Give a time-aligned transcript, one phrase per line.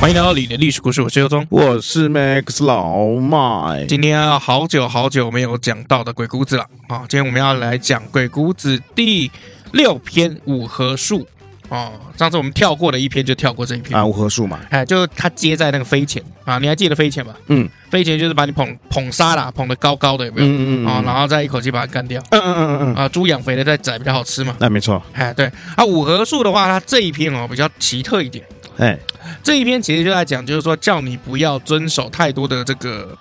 [0.00, 3.86] 欢迎来到你的历史故事，我是尤忠，我是 Max 老麦。
[3.86, 7.00] 今天要好久好久没有讲到的鬼谷子了啊！
[7.08, 9.30] 今天我们要来讲鬼谷子第
[9.72, 11.26] 六篇五合术
[11.68, 11.92] 哦。
[12.16, 17.34] 上次我们跳过的一篇就跳过这一篇啊，五合术嘛，哎，就他接在那个飞前啊，你还记得飞前吧？
[17.48, 20.46] 嗯，飞前就是把你捧捧杀了，捧得高高的，有没有？
[20.46, 22.22] 嗯嗯嗯啊，然后再一口气把它干掉。
[22.30, 24.56] 嗯嗯嗯嗯嗯啊，猪养肥了再宰比较好吃嘛。
[24.58, 25.02] 那没错。
[25.12, 28.44] 哎，对啊，五合术的话，它这一篇哦比较奇特一点。
[28.78, 28.98] 哎。
[29.42, 33.16] 这一篇其实就在讲，就是说叫你不要遵守太多的这个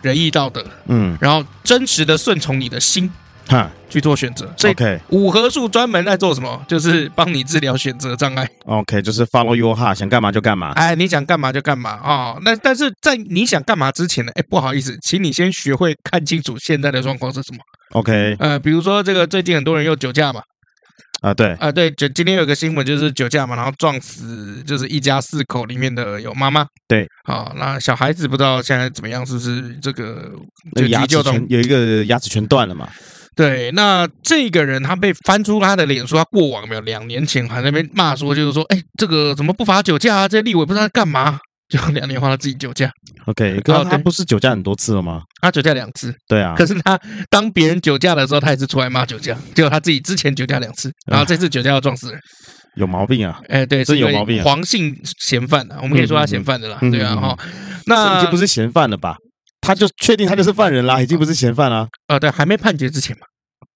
[0.00, 3.10] 仁义道德，嗯，然后真实的顺从你的心，
[3.46, 4.52] 哈，去做选择。
[4.56, 4.74] 所以
[5.10, 6.64] 五合术专门在做什么？
[6.68, 8.48] 就是帮你治疗选择障碍。
[8.66, 10.72] OK，就是 follow your heart，想干嘛就干嘛。
[10.72, 12.36] 哎，你想干嘛就干嘛啊？
[12.42, 14.32] 那但是在你想干嘛之前呢？
[14.34, 17.58] 哎，不好意思，请你先学会看清楚现在的状况是什么。
[17.92, 20.40] OK，呃，比如说这个最近很多人又酒驾嘛。
[21.20, 30.32] 啊，对啊，对，就今天有个新闻，就是酒驾嘛，然后撞死，就是一家四口里面的有妈妈，对，好，那小孩子不知道现在怎么样，是不是这个
[30.90, 32.86] 牙齿全有一个牙齿全断了嘛？
[33.36, 40.28] 对，那这个人他被翻出他的脸书，他过往没有两年前还在那边骂说，就是说，哎，这个怎么不罚酒驾啊？
[40.28, 41.38] 这些立委不知道在干嘛？
[41.66, 42.90] 就两年后他自己酒驾
[43.24, 45.22] ，OK，刚刚他不是酒驾很多次了吗？
[45.40, 46.54] 他酒驾两次，对啊。
[46.56, 52.20] 可是他当别人酒驾的时候，他也是出来骂酒驾，结果他自己之前酒驾两次，然后这次酒驾要撞死人，
[52.76, 53.40] 有毛病啊！
[53.48, 54.44] 哎，对，是有毛病。
[54.44, 57.38] 黄姓嫌犯啊，我们可以说他嫌犯的啦，对啊，哈。
[57.86, 59.16] 那已经不是嫌犯了吧？
[59.64, 61.86] 他就确定他就是犯人啦，已经不是嫌犯啦。
[62.06, 63.26] 啊，对，还没判决之前嘛。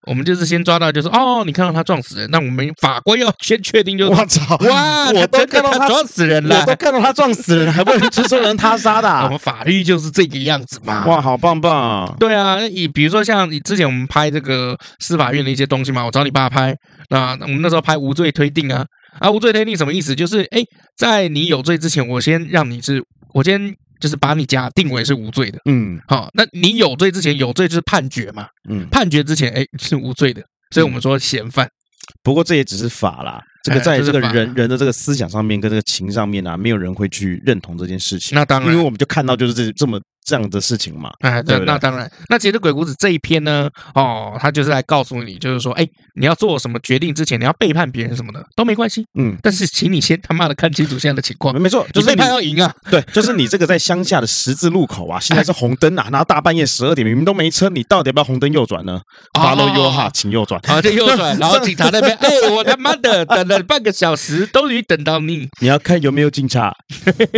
[0.06, 9.08] 我们就是先抓到，就是哦，你看到他撞死人，那我们法官要先确定，就是我操，哇，我都看到他撞死人了，我都看到他撞死人，还不能就说人他杀的？
[9.24, 11.04] 我们法律就是这个样子嘛。
[11.06, 12.16] 哇，好棒棒！
[12.18, 16.74] 对啊，你比如说像你之前我们拍这个司法院的一些东西嘛，我找你爸拍，
[17.10, 18.86] 那我们那时候拍无罪推定啊，
[19.18, 20.14] 啊，无罪推定什么意思？
[20.14, 20.62] 就是哎，
[20.96, 23.02] 在你有罪之前，我先让你是，
[23.34, 23.74] 我先。
[24.00, 31.68] 就是把你家定为是无罪的，嗯，好，那你有罪之前有罪就是判决嘛，嗯，判决之前哎是无罪的，所以我们说嫌犯。
[32.22, 38.34] 不过这也只是法啦，这个在这个人人的这个思想上面跟这个情上面啊，没有人会去认同这件事情。
[38.34, 40.00] 那当然，因为我们就看到就是这这么。
[40.28, 42.10] 这样的事情嘛，哎，对，那当然。
[42.28, 45.88] 那其实鬼谷子这一篇呢，哦，他就是来告诉你，就是说，哎，
[46.20, 49.34] 你要做什么决定之前，你要背叛别人什么的都没关系，嗯。
[49.42, 51.58] 但是，请你先他妈的看清楚现在的情况。
[51.58, 52.70] 没错，就是背叛要赢啊。
[52.90, 59.00] 对，就是你这个在乡下的十字路口啊，现在是红灯啊，然后大半夜十二点明明都没车，你到底要不要红灯右转呢
[59.32, 60.60] ？Follow your heart，请右转。
[60.66, 61.36] 好，就右转。
[61.40, 65.48] 然后警察那边， 哎，我他妈的等了半个小时，终于等到你。
[65.60, 66.74] 你要看有没有警察，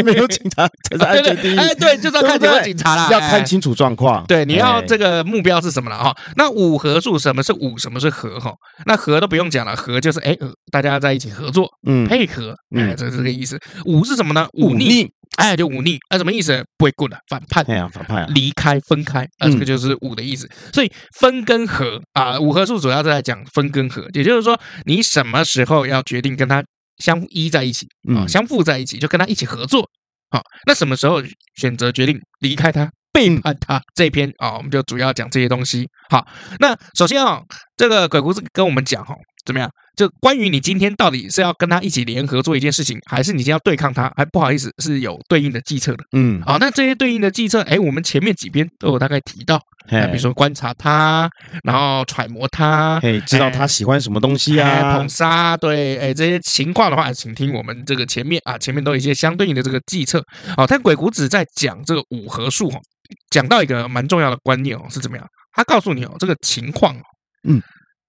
[0.04, 1.56] 没有警察才是安全第一。
[1.56, 3.60] 哎，对，就是要看有没有警察啦，要看清。
[3.60, 6.16] 楚状况，对，你要这个目标是什么了哈？
[6.36, 8.54] 那五合数什么是五，什么是合哈？
[8.86, 10.34] 那合都不用讲了，合就是哎，
[10.72, 13.60] 大家在一起合作，嗯，配合，哎，这是这个意思。
[13.84, 14.48] 五是什么呢？
[14.54, 16.64] 忤逆，哎，就忤逆，那什么意思？
[16.78, 20.48] 不会 good 反叛，哎呀，反叛，离开，分开，啊，这个就是五的意思。
[20.72, 26.64] 所以分跟合啊，五合数主要是在讲分跟合，也就是说，你什么时候要决定跟他
[26.96, 27.86] 相依在一起
[28.16, 29.86] 啊，相附在一起，就跟他一起合作。
[30.30, 31.22] 好，那什么时候
[31.56, 32.90] 选择决定离开他？
[33.12, 35.84] 背叛他这一篇啊，我们就主要讲这些东西。
[36.08, 36.24] 好，
[36.60, 37.42] 那首先啊，
[37.76, 39.12] 这个鬼谷子跟我们讲哈，
[39.44, 39.68] 怎么样？
[40.00, 44.10] 就关于你今天到底是要跟他一起联合做一件事情，还是你今天要对抗他？
[44.16, 46.02] 还不好意思，是有对应的计策的。
[46.12, 51.28] 嗯，好，那这些对应的计策，哎，我们前面几篇都有大概提到，比如说观察他，
[51.64, 60.24] 然后揣摩他，哎，知道他喜欢什么东西啊，捧杀，对，哎，这些情况的话，请听我们这个前面啊，前面都有一些相对应的这个计策。
[60.56, 62.80] 好，但鬼谷子在讲这个五合术哈。
[63.28, 65.26] 讲到一个蛮重要的观念哦，是怎么样？
[65.52, 67.02] 他告诉你哦，这个情况哦，
[67.48, 67.60] 嗯，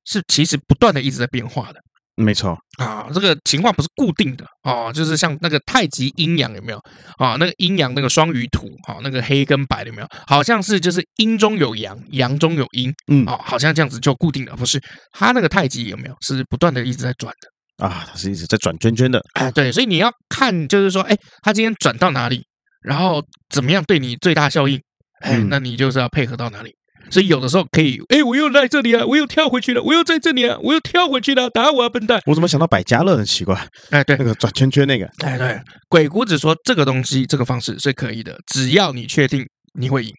[0.06, 1.80] 是其实不断的一直在变化的，
[2.16, 6.80] 没错啊，这个情况不是固定的哦，就是像那个太极阴阳有没有
[7.18, 7.36] 啊？
[7.40, 10.08] 那个阴阳那个双鱼图啊，那个黑跟白有没有？
[10.28, 14.82] 好像是就是阴中有阳，阳中有阴，嗯，啊，好像这样子就固定了，不是？
[15.12, 18.06] 它那个太极有没有是不断的一直在转的啊？
[18.10, 22.44] 它是一直在转圈圈的，哎，对，所以你要看就是说，哎，它今天转到哪里，
[22.82, 24.82] 然后怎么样对你最大效应？
[25.22, 26.74] 哎，那你就是要配合到哪里？
[27.12, 32.22] 所以有的时候可以，哎，我又在这里啊，我又跳回去了，我又在这里啊，我又跳回去了，打我啊，笨蛋！
[32.26, 33.18] 我怎么想到百家乐？
[33.18, 33.68] 很奇怪。
[33.90, 35.06] 哎，对，那个转圈圈那个。
[35.20, 39.46] 哎，对，鬼谷子说这个东西，这个方式是可以的，只要你确定
[39.78, 40.12] 你会赢。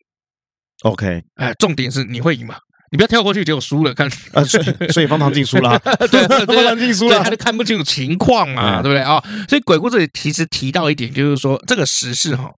[0.82, 2.56] OK，哎，重点是你会赢嘛？
[2.90, 5.78] 你不要跳过去，结果输了，看啊，所以所以方唐进输了，
[6.10, 9.18] 对，方唐进输了，他就看不清楚情况嘛，对不对啊？
[9.48, 12.50] 所以鬼谷子其实提到一点，就是说这个时事哈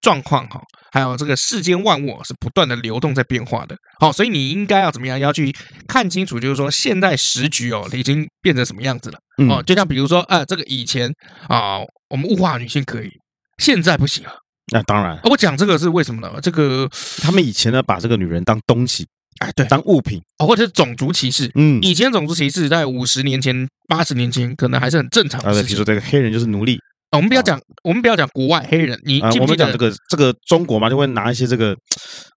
[0.00, 0.60] 状况哈，
[0.92, 3.76] 还有这个世间万物是不断的流动在变化的。
[4.00, 5.18] 好，所以你应该要怎么样？
[5.18, 5.54] 要去
[5.86, 9.18] 看清楚，就是说现在时局哦，已经变成什么样子了
[9.48, 9.62] 哦？
[9.62, 11.12] 就像比如说，呃，这个以前
[11.48, 11.78] 啊，
[12.08, 13.10] 我们物化女性可以，
[13.58, 14.32] 现在不行了。
[14.72, 16.40] 那当然，我讲这个是为什么呢？
[16.40, 16.88] 这个
[17.22, 19.06] 他们以前呢，把这个女人当东西。
[19.40, 21.48] 哎，对，当物品哦，或者是种族歧视。
[21.54, 25.66] 嗯，以前种族歧视在五十年前、八十年前可能还是很正常的事情。
[25.68, 26.78] 比如说这个黑人就是奴隶。
[27.12, 28.98] 我们不要讲，我们不要讲国外黑人。
[29.04, 31.74] 你记不记得我们讲这个这个中国嘛，就会拿一些这个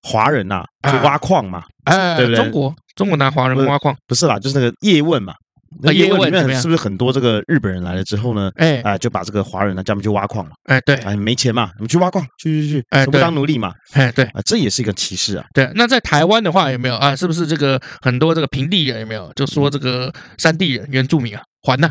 [0.03, 1.63] 华人呐去挖矿嘛。
[1.85, 2.41] 哎，对不对？
[2.41, 5.33] 中国中国拿华人挖矿，不是啦，就是那个叶问嘛。
[5.81, 8.51] 那叶问里面是不是很多这个日本人来了之后呢？
[8.55, 10.51] 哎，哎，就把这个华人呢叫他们去挖矿嘛。
[10.65, 13.73] 哎，对，哎，没钱嘛，你们去挖矿，去去去，哎，不当奴隶嘛。
[13.93, 15.45] 哎，对，啊，这也是一个歧视啊。
[15.53, 17.15] 对，那在台湾的话有没有啊？
[17.15, 21.89] 是不是这个很多这个平地人有没有就说这个山地人原住民啊还呐？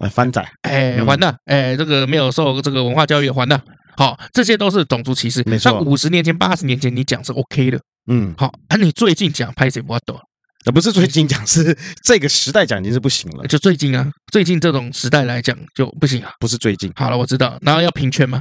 [0.00, 1.34] 哎，番仔，哎，还呐？
[1.46, 3.60] 哎，这个没有受这个文化教育还呐？
[3.96, 5.42] 好，这些都是种族歧视。
[5.44, 7.80] 没错，那五十年前、八十年前你讲是 OK 的。
[8.10, 10.18] 嗯，好，啊，你最近讲拍谁不懂？
[10.64, 13.46] 那不是最近讲，是这个时代讲已经是不行了。
[13.46, 16.32] 就最近啊，最近这种时代来讲就不行啊。
[16.38, 16.92] 不是最近。
[16.94, 17.58] 好了，我知道。
[17.62, 18.40] 然后要平权嘛？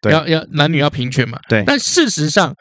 [0.00, 1.38] 对，要要男女要平权嘛？
[1.48, 1.62] 对。
[1.66, 2.54] 但事实上，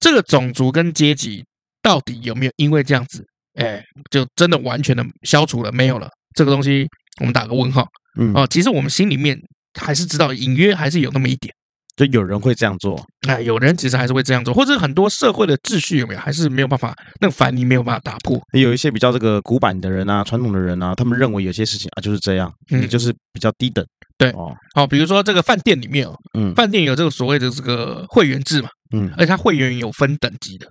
[0.00, 1.44] 这个种族跟阶级
[1.82, 3.24] 到底有没有因为这样子，
[3.54, 6.08] 哎，就真的完全的消除了没有了？
[6.34, 6.88] 这个东西
[7.20, 7.86] 我们打个问号。
[8.18, 9.38] 嗯哦，其实我们心里面
[9.80, 11.52] 还是知道，隐约还是有那么一点。
[11.96, 18.40] 就有人会这样做，哎，有人其实还是会这样做，或者很多社会的秩序有没有，还是没有办法，那个藩篱没有办法打破。
[18.52, 23.86] 有一些比较这个古板的人啊，传统的人啊，他们认为有些事情啊就是这样，嗯，就是比较低等。
[24.18, 30.66] 对哦，好，比如说这个饭店里面哦，嗯，饭店有这个所谓的这个会员制嘛，嗯，而且它会员有分等级的。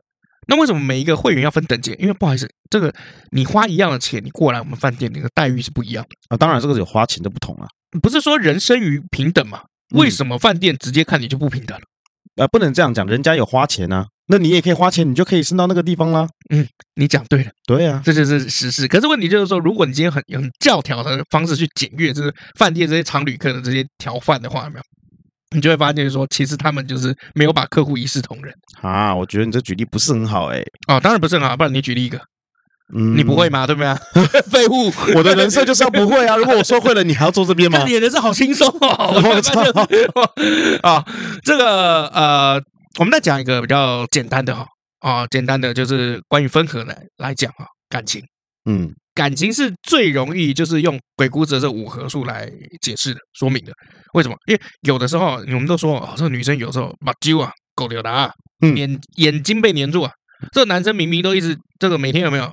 [0.48, 1.96] 那为什么每一个会员要分等级？
[2.00, 2.94] 因为不好意思，这个
[3.32, 6.38] 你花一样的钱，你过来我们饭店，那个待遇是不一样的啊。
[6.38, 7.68] 当然，这个有花钱的不同啊，
[8.02, 9.62] 不是说人生于平等嘛？
[9.92, 12.44] 为什么饭店直接看你就不平等了？
[12.44, 16.28] 啊，不能这样讲，人家有花钱啊，那你也可以花钱，你就可以升到那个地方啦。
[16.50, 18.88] 嗯，你讲对了，对啊，这就是实事。
[18.88, 24.84] 可是问题就是说，如果你今天很很教条的方式去检阅就是饭店这些常旅客的这些条范的话，有没有？
[25.54, 29.14] 你就会发现说，其实他们就是没有把客户一视同仁啊。
[29.14, 30.72] 我觉得你这举例不是很好哎、欸。
[30.88, 32.20] 哦，当然不是很好，不然你举例一个。
[32.96, 33.66] 嗯，你不会吗？
[33.66, 34.42] 对不对？
[34.52, 36.36] 废物，我的人设就是要不会啊！
[36.36, 37.84] 如果我说会了，你还要坐这边吗？
[37.86, 39.22] 你的人设好轻松哦！
[39.24, 39.62] 我操
[40.84, 41.04] 啊！
[41.44, 42.62] 这个呃，
[43.00, 44.68] 我们再讲一个比较简单的哈
[45.00, 48.22] 啊，简单的就是关于分合来来讲哈，感情，
[48.66, 52.52] 嗯，感情是最容易就是用鬼谷子这五何数来
[52.82, 53.72] 解释的说明的。
[54.14, 54.36] 为什么？
[54.48, 58.32] 因为有的时候我们都说哦，这个女生有时候把揪啊，狗流的啊，
[58.76, 60.12] 眼眼睛被黏住啊，
[60.52, 62.52] 这个男生明明都一直这个每天有没有？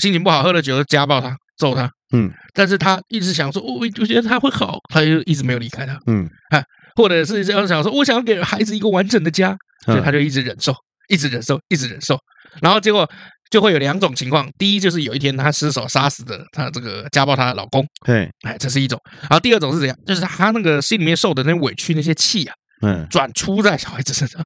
[0.00, 1.90] 心情不好，喝了酒就家暴他，揍他。
[2.14, 5.98] 嗯，但是他一直想说，我我觉得他会好，他就一直没有离开他。
[6.06, 6.62] 嗯，哈，
[6.96, 9.54] 或者是这样想说，我想要给孩子一个完整的家，
[9.84, 10.74] 所以他就一直忍受，
[11.08, 12.18] 一直忍受，一直忍受。
[12.60, 13.06] 然后结果
[13.52, 17.86] 就会有两种情况：第一，就是有一天她失手杀死的她这个家暴她的老公。
[18.04, 18.98] 对，哎，这是一种。
[19.20, 19.96] 然后第二种是怎样？
[20.06, 24.42] 就是她那个心里面受的那委屈那些气啊，嗯，转出在小孩子身上。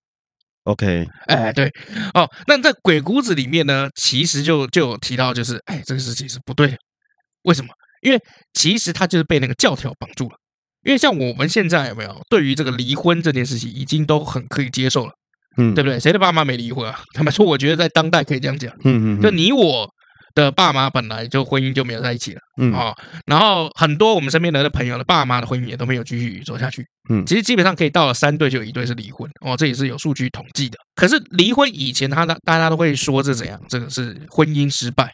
[0.65, 1.73] OK，哎，对，
[2.13, 6.77] 哦，那在鬼谷子里面呢，其实就就有提到，就是，哎，这个事情是不对的。
[7.43, 7.69] 为什么？
[8.03, 8.21] 因为
[8.53, 10.35] 其实他就是被那个教条绑住了。
[10.83, 15.13] 因为像我们现在有没有对于这个离婚这件事情，已经都很可以接受了，
[15.57, 15.99] 嗯，对不对？
[15.99, 16.99] 谁的爸妈没离婚啊？
[17.15, 19.89] 坦白说，我觉得在当代可以这样讲，嗯嗯，就你我。
[20.37, 22.95] 的爸妈本来就婚姻就没有在一起了，嗯啊，
[23.25, 30.77] 然后很多我们身边的朋友的爸妈的婚姻也都没有继续走下去，嗯，其实基本上可以到了三对就有一对是离婚，哦，这也是有数据统计的。
[30.95, 35.11] 可是离婚以前，他的大家都会说这怎样，这个是婚姻失败，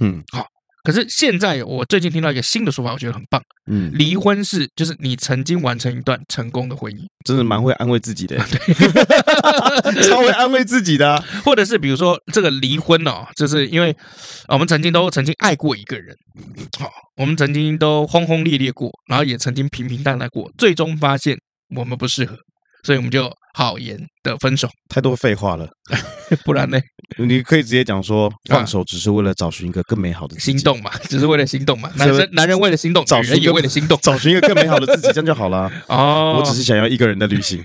[0.00, 0.44] 嗯，好。
[0.86, 3.42] 可是现在我最近听到一个新的说法，我觉得很棒。
[3.68, 8.38] 嗯，离婚是就是你曾经完成一段成功的婚姻，真的蛮会安慰自己的，
[10.06, 11.20] 超会安慰自己的。
[11.44, 13.96] 或者是比如说这个离婚哦，就是因为
[14.46, 16.14] 我们曾经都曾经爱过一个人，
[16.78, 21.36] 好，我们曾经都轰轰烈烈过，然后也曾经平平淡淡过，最终发现
[21.74, 22.36] 我们不适合。
[22.84, 23.28] 所以我们就
[23.58, 25.66] 好言的分手，太多废话了，
[26.44, 26.78] 不然呢？
[27.16, 31.90] 你可以直接讲说，放手只是为了找寻一个更美好的心动嘛，只是为了心动嘛。
[31.96, 35.72] 男生男人为了心动，找人也为了心动，找寻一个更美好的自己，这样就好了。
[35.88, 37.64] 哦，我只是想要一个人的旅行。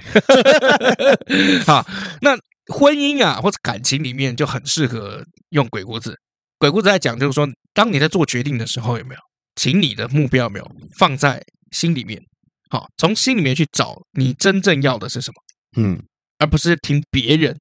[1.67, 1.85] 好，
[2.21, 2.37] 那
[2.73, 6.15] 婚姻啊或者感情里面就很适合用鬼谷子。
[6.57, 9.19] 鬼谷子在讲，就是说，当你在做决定的时候，有没有，
[9.57, 12.21] 请你的目标有没有放在心里面。
[12.69, 15.35] 好，从心里面去找你真正要的是什么，
[15.77, 16.01] 嗯，
[16.39, 17.57] 而不是听别人，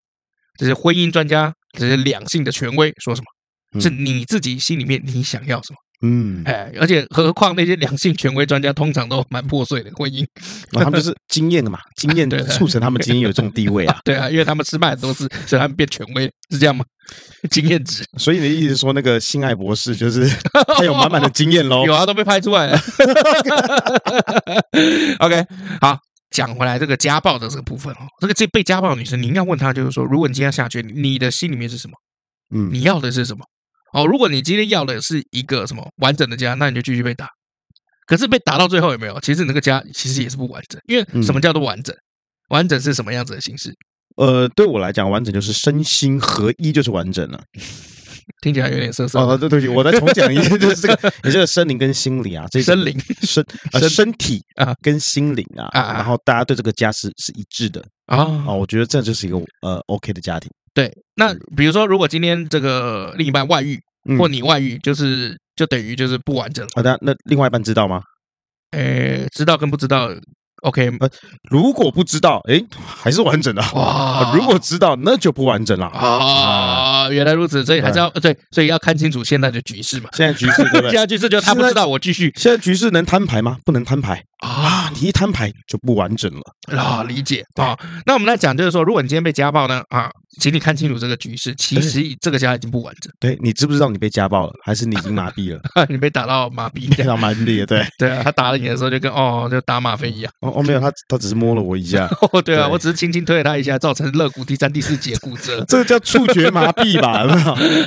[0.59, 5.77] 这些婚姻专家、这些两性的权威说什么，是你自己心里面你想要什么。
[6.03, 10.27] 嗯，哎，而且何况那些两性权威专家通常都蛮破碎的婚姻，
[10.73, 13.99] 他们就是经验的嘛，经验 促成他们今天有这种地位啊。
[14.03, 16.83] 对啊，因为他们失败很多次，所以他们变权威，是这样吗？
[17.51, 18.03] 经验值。
[18.17, 20.27] 所以你的意思说，那个性爱博士就是
[20.75, 21.85] 他有满满的经验喽？
[21.85, 22.81] 有啊，都被拍出来了。
[25.19, 25.45] OK，
[25.83, 25.99] 好，
[26.31, 31.95] 讲回来这个家暴的这个部分哦，这个这被家暴的女生，你应该问她，就是说，如果你今天下决定，你的心里面是什么？
[32.55, 33.45] 嗯，你要的是什么？
[33.93, 37.29] 哦，如果你今天要的是一个什么完整的家，那你就继续被打。
[38.07, 39.19] 可是被打到最后有没有？
[39.21, 41.95] 其实你那个家其实也是不完整，因为什么叫做完整？
[42.49, 43.73] 完整是什么样子的形式？
[44.17, 47.41] 呃，对我来讲，完整就是身心合一，就是完整了。
[48.41, 49.19] 听起来有点色色。
[49.19, 60.51] 哦，对对对，我再重讲一遍，就是这个，你这个身灵跟心理啊，这个、身灵身呃身体啊跟心灵啊，然后大家对这个家是是一致的啊啊，我觉得这就是一个呃 OK 的家庭。
[60.73, 63.79] 对，那比如说，如果今天这个另一半外遇，
[64.19, 66.67] 或你外遇，就是就等于就是不完整。
[66.75, 68.01] 好的，那另外一半知道吗？
[68.71, 70.09] 诶，知道跟不知道。
[70.63, 71.09] OK，呃，
[71.51, 73.63] 如果不知道，诶，还是完整的。
[73.73, 75.87] 哇，如果知道，那就不完整了。
[75.87, 80.11] 啊，原来如此，所以还是要对，所以要看清楚现在的局势嘛。
[80.13, 80.91] 现在局势对不对？
[80.93, 82.33] 现在局势就他不知道，我继续。
[82.37, 83.59] 现在局势能摊牌吗？
[83.65, 84.91] 不能摊牌啊！
[84.95, 87.03] 你一摊牌就不完整了啊！
[87.05, 87.79] 理解啊。
[88.07, 93.13] 那我们来讲，就是说，如果你今天被家暴呢，啊，请你看清楚这个局势，其实这个家已经不完整。
[93.21, 95.61] 对，你知不知道你被家暴了，还是你已经麻痹了？
[95.89, 97.67] 你被打到麻痹，打 到麻痹了。
[97.67, 100.33] 对 对啊，他打了你的时候，就跟哦，就打吗啡一样。
[100.41, 102.09] 哦哦，没有，他他只是摸了我一下。
[102.33, 105.63] 哦，对啊，我只是轻轻推了他一下，造成肋骨第三、第四节骨折。
[105.69, 107.27] 这个叫触觉麻痹吧？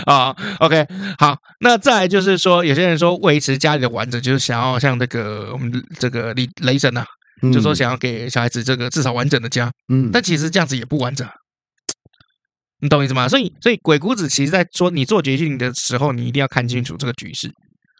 [0.05, 0.85] 啊，OK，
[1.17, 1.35] 好。
[1.61, 7.05] 那再来就是说，有些人说维持家里的完整，就是想要像这个我们这个雷雷神呐，
[7.53, 9.71] 就说想要给小孩子这个至少完整的家。
[9.89, 11.27] 嗯，但其实这样子也不完整。
[12.79, 13.29] 你懂意思吗？
[13.29, 17.49] 所以，所以鬼谷子其实在说，你做决定的时候，你一定要看清楚这个局势。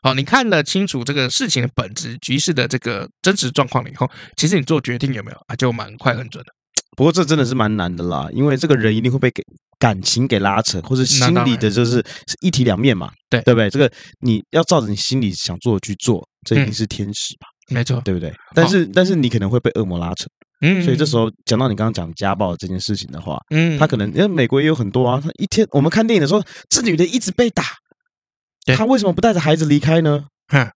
[0.02, 6.52] 好，你看了清楚这个事情的本质、局势的这个真实状况了以后，其实你做决定有没有啊，就蛮快很准的。
[6.98, 9.42] 不过这真的是蛮难的啦，因为这个人一定会被给
[9.80, 11.94] 感情给拉扯，或者心里的就是
[12.28, 13.70] 是一体两面嘛，对对不对？
[13.70, 17.48] 这个你要照着你心里想做的去做，这一定是天使吧？
[17.70, 18.34] 没错，对不对？
[18.54, 20.28] 但是但是你可能会被恶魔拉扯，
[20.62, 27.64] 嗯，所以这时候讲到你刚刚讲家暴这件事情的话，嗯，他可能因为美国也有很多啊，他一天我们看电影的时候，这女的一直被打。
[28.78, 30.24] 她为什么不带着孩子离开呢？
[30.48, 30.72] 哼，然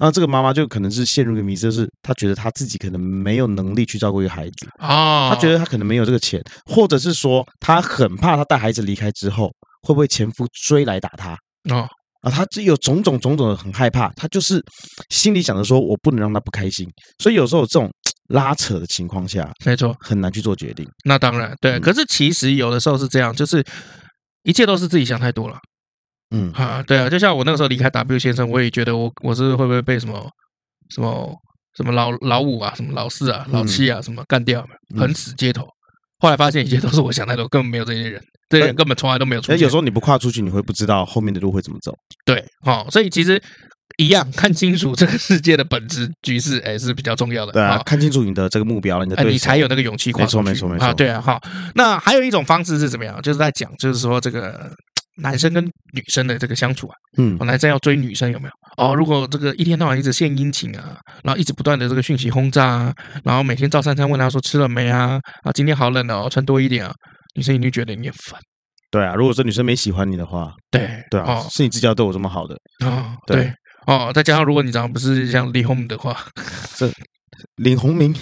[0.00, 9.52] 后这个妈妈就可能是陷入一个迷思，就是她觉得她自己可能没有能力去照顾一个孩子啊，她觉得她可能没有这个钱，或者是说她很怕她带孩子离开之后
[9.82, 11.30] 会不会前夫追来打她
[11.72, 11.88] 啊？
[12.28, 14.62] 啊，她就有种种种种的很害怕，他就是
[15.10, 16.86] 心里想着说我不能让他不开心，
[17.22, 17.90] 所以有时候这种
[18.28, 20.86] 拉扯的情况下，没错，很难去做决定。
[21.04, 23.64] 那当然对，可是其实有的时候是这样，就是
[24.42, 25.58] 一切都是自己想太多了。
[26.30, 30.28] 嗯啊，对啊，就像我那个时候离开 W 先生，我也觉得我我是会不会被什么
[30.90, 31.34] 什么
[31.74, 35.66] 什么老老五啊，什么老四啊，老七啊，什么干掉，横死街头。
[36.18, 39.58] 后来发现一切都是我想太多，根本没有这些人，这些人根本从来都没有出现。
[39.60, 41.96] 有时候你不跨出去，你会不知道后面的路会怎么走。
[42.24, 43.40] 对，好，所以其实
[43.96, 47.52] 一样，看清楚这个世界的本质局势，哎，是比较重要的。
[47.52, 50.44] 对啊，看清楚你的这个目标，你的对，你才有那个勇气跨出去。
[50.44, 50.94] 没错，没错，没错。
[50.94, 51.40] 对啊，好，
[51.74, 53.20] 那还有一种方式是怎么样？
[53.22, 54.70] 就是在讲，就是说这个。
[55.20, 58.52] 男生跟女生的这个相处啊，嗯，男生要追女生有没有？
[58.76, 62.94] 哦，如果这个一天到晚一直献殷勤啊，然后一直不断的这个讯息轰炸啊，
[63.24, 65.20] 然后每天照三餐问他说吃了没啊？
[65.42, 66.92] 啊，今天好冷哦，穿多一点啊。
[67.34, 68.40] 女生一定觉得你很烦。
[68.90, 72.56] 对啊，如果说女生没喜欢你的话，对对啊，是你自己要对我这么好的
[72.86, 73.16] 啊？
[73.26, 73.52] 对
[73.86, 76.16] 哦，再加上如果你长得不是像李红的话，
[76.76, 76.90] 这。
[77.56, 78.14] 李宏明，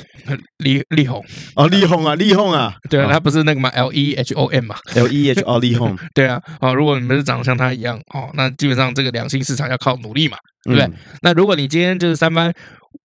[0.59, 10.91] 李李红哦，李红啊，李红啊，对啊，他不是那个嘛，L E H O M 嘛，L E H O 李红， 对啊，哦，如果你们是长得像他一样，哦，那基本上这个良性市场要靠努力嘛，对不对？
[11.23, 12.53] 那如果你今天就是三番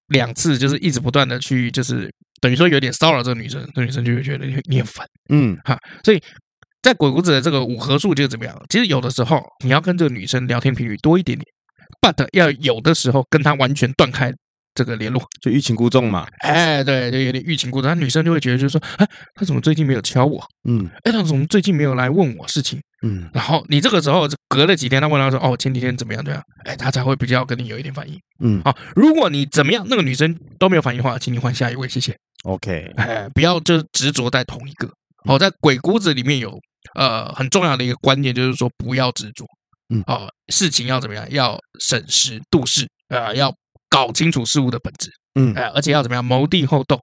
[0.07, 6.21] 两次，就是一直不断的去，就是等于说有点骚扰这个女生，这女生就会觉得你你很烦，嗯，哈，所以
[6.81, 8.55] 在鬼谷子的这个五合数就是怎么样？
[8.69, 11.45] 其实有的时候你要跟这个女生聊天频率多一点点
[12.01, 14.33] ，but 要有的时候跟她完全断开。
[14.73, 17.89] 这个联络就欲擒故纵嘛，哎，对，就有点欲擒故纵。
[17.89, 20.41] 那女生就会觉得，就是说，哎，他怎么最近没有敲我？
[20.67, 22.79] 嗯，哎，他怎么最近没有来问我事情？
[23.03, 26.23] 嗯，然后你这个时候隔了几天，他问他说，哦，前几天怎么样？
[26.23, 28.17] 这样，哎，他才会比较跟你有一点反应。
[28.39, 32.15] 嗯，好，如果你怎么样，那个女生都没有反应的话，请你换下一位，谢谢。
[32.43, 34.89] OK，哎，不要就执着在同一个。
[35.27, 36.57] 好，在鬼谷子里面有
[36.95, 39.45] 呃很重要的一个观念，就是说不要执着。
[39.93, 41.29] 嗯，哦，事情要怎么样？
[41.29, 43.53] 要审时度势啊，要。
[43.91, 46.97] 搞清楚事物的本质，嗯，哎，而且要怎么样谋定后动，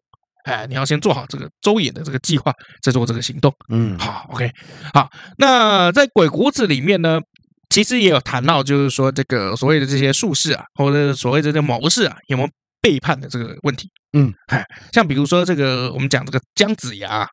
[0.45, 2.51] 哎，你要先做好这个周延的这个计划，
[2.83, 4.51] 再做这个行动，嗯，好，OK，
[4.95, 7.21] 好，那在鬼谷子里面呢，
[7.69, 12.49] 其实也有谈到，就是说这个所谓的这些术士啊，或者所谓的这个谋士啊，有没有
[12.81, 13.91] 背叛的这个问题？
[14.15, 17.29] 嗯，哎，像比如说这个我们讲这个姜子牙，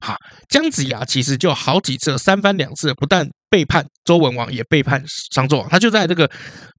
[0.00, 0.16] 哈，
[0.48, 5.02] 姜子牙其实就好几次三番两次，不但背叛周文王，也背叛
[5.32, 6.30] 商纣王，他就在这个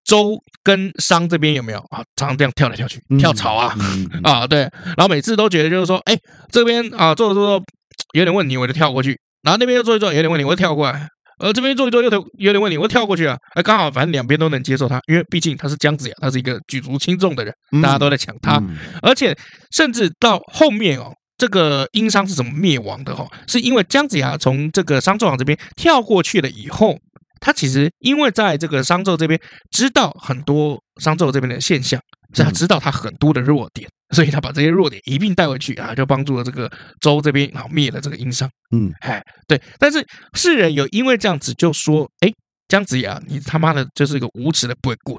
[0.03, 2.03] 周跟商这边有没有啊？
[2.15, 4.61] 常常这样跳来跳去，跳槽啊，嗯嗯、啊，对，
[4.95, 6.17] 然后每次都觉得就是说，哎，
[6.51, 7.65] 这边啊做着做着
[8.13, 11.07] 有点问题，我就跳过去，然后那边又做一做有点问题，我就跳过来。
[11.39, 13.37] 呃，这边做一做又有点问题，我跳过去啊！
[13.55, 18.61] 哎，刚好反正两边都能接受他，因为毕竟他是姜子牙，他是一个举足轻重的人，大家都在抢他，
[19.01, 19.33] 而且
[19.71, 23.31] 甚至到后面哦，这个殷商是怎么灭亡的哈、哦？
[23.47, 26.99] 是因为姜子牙从这个商纣王这边跳过去了以后，
[27.39, 29.39] 他其实因为在这个商纣这边
[29.71, 31.99] 知道很多商纣这边的现象。
[32.31, 38.47] 是他知道他很多的弱点，所以他把这些弱点一并带回去啊，就帮助了这个周这边，然后灭了这个殷商。
[38.69, 39.59] 嗯，哎，对。
[39.79, 42.31] 但是世人有因为这样子就说，哎，
[42.67, 45.17] 姜子牙，你他妈的就是一个无耻的不滚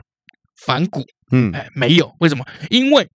[0.64, 1.04] 反骨。
[1.32, 2.46] 嗯，哎，没有，为什么？
[2.70, 3.08] 因为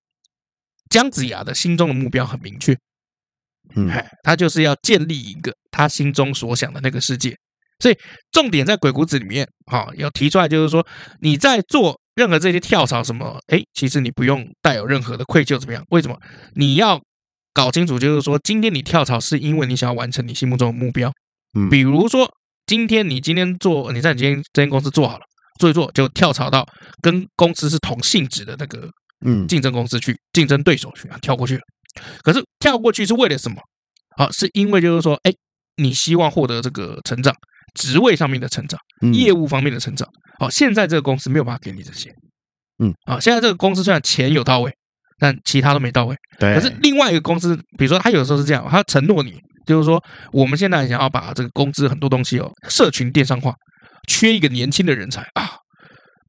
[0.89, 2.77] 姜子牙的心中的目标很明确，
[3.75, 7.35] 嗯，哎，他就是要建立一个他心中所想的那个世界。
[7.79, 7.97] 所以
[8.31, 10.85] 重点在鬼谷子里面，哈，要提出来就是说
[11.19, 11.99] 你在做。
[12.15, 15.83] 任何这些跳槽什么，哎，其实你不用带有任何的愧疚，怎么样？
[15.89, 16.17] 为什么？
[16.53, 16.97] 你要
[17.53, 21.11] 搞清楚，就是说，今天你跳槽是因为你想要完成你心目中的目标。
[21.59, 22.25] 嗯，比如说，
[22.67, 25.25] 今天你今天做，你在你今天这间公司做好了，
[25.59, 26.65] 做一做就跳槽到
[27.01, 28.89] 跟公司是同性质的那个
[29.25, 31.63] 嗯竞争公司去，竞争对手去啊，跳过去了。
[32.23, 33.57] 可是跳过去是为了什么？
[34.17, 35.31] 好，是因为就是说，哎，
[35.77, 37.33] 你希望获得这个成长。
[37.73, 38.79] 职位上面的成长，
[39.11, 40.07] 业务方面的成长，
[40.39, 42.09] 好，现在这个公司没有办法给你这些，
[42.81, 44.71] 嗯，啊，现在这个公司虽然钱有到位，
[45.19, 46.15] 但其他都没到位。
[46.39, 46.55] 对。
[46.55, 53.53] 可是另外一个公司，比如说他有时候是这样，他承诺你，就是说我们现在想要把这个公司很多东西哦，社群电商化，
[54.07, 55.57] 缺一个年轻的人才啊，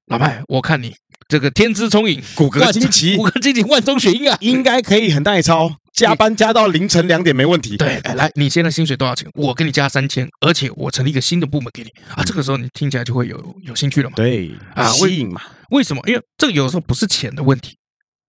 [0.06, 0.92] 老麦，我看你
[1.28, 5.76] 这个天资聪颖，骨骼惊奇， 骨骼惊奇，万中选一啊，应该可以很耐操。
[5.92, 7.76] 加班加到凌晨两点没问题。
[7.78, 9.29] 对，来，你现在薪水多少钱？
[9.35, 12.22] 我给你加三千，而且我成立一个新的部门给你啊。
[12.22, 14.16] 这个时候你听起来就会有有兴趣了嘛？
[14.16, 15.40] 对啊，吸引嘛？
[15.70, 16.03] 为什么？
[16.07, 17.79] 因为这个有时候不是钱的问题，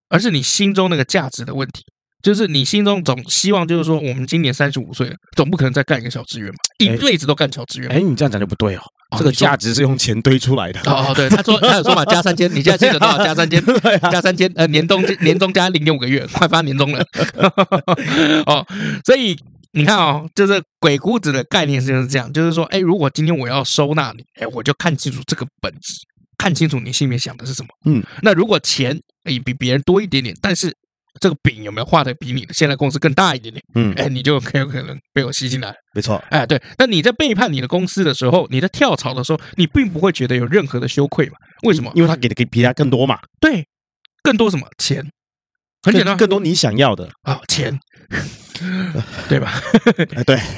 [0.09, 1.83] 而是你心中那个价值的问题。
[2.27, 7.89] 就是你心中总希望，就是说，我们今年三十五岁了，总不可能再干一个小职员嘛，一辈子都干小职员。
[7.89, 8.81] 哎，你这样讲就不对哦。
[9.17, 10.81] 这个价值是用钱堆出来的。
[10.91, 13.17] 哦，对，他说 他有说嘛，加三千，你现在记得多少？
[13.23, 13.63] 加三千，
[14.11, 17.01] 加三千，呃，年终年终加零点五个月， 快发年终了。
[18.45, 18.67] 哦，
[19.05, 19.33] 所以
[19.71, 25.93] 你看哦，就是鬼谷子的概念是就是这样，就是说，哎，如果今天我要收纳你，哎，我就看清楚这个本质，
[26.37, 27.69] 看清楚你心里面想的是什么。
[27.85, 30.75] 嗯，那如果钱也比别人多一点点，但是。
[31.19, 33.63] 这个饼有没有画的比你的现在公司更大一点点？
[33.75, 35.73] 嗯，哎，你就很有可能被我吸进来。
[35.93, 36.61] 没错，哎，对。
[36.77, 41.33] 那你在背叛你的公司的时候，你在跳槽的时候，你并不会觉得有任何的羞愧嘛？
[41.63, 41.91] 为什么？
[41.95, 43.19] 因为他给的给比他更多嘛。
[43.39, 43.65] 对，
[44.21, 44.67] 更多什么？
[44.77, 45.05] 钱。
[45.83, 47.79] 很简单，更多你想要的啊，钱，
[49.29, 49.53] 对吧？
[49.95, 50.05] 对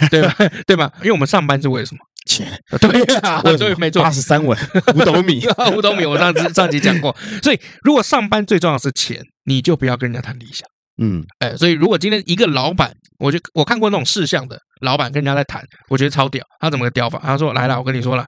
[0.10, 0.36] 对吧？
[0.65, 0.91] 对吧？
[1.02, 2.00] 因为我们上班是为了什么？
[2.26, 2.48] 钱。
[2.80, 4.58] 对啊，对，没错，八十三文
[4.95, 5.45] 五斗米，
[5.76, 6.06] 五斗米。
[6.06, 9.24] 我上次上集讲过，所以如果上班最重要的是钱。
[9.50, 10.68] 你就不要跟人家谈理想，
[11.02, 16.46] 嗯，哎，所以如果今天一个老板，我就我看过那种事项的老板跟人家在谈，我觉得超屌。
[16.60, 17.18] 他怎么个屌法？
[17.18, 18.24] 他说：“来了，我跟你说了，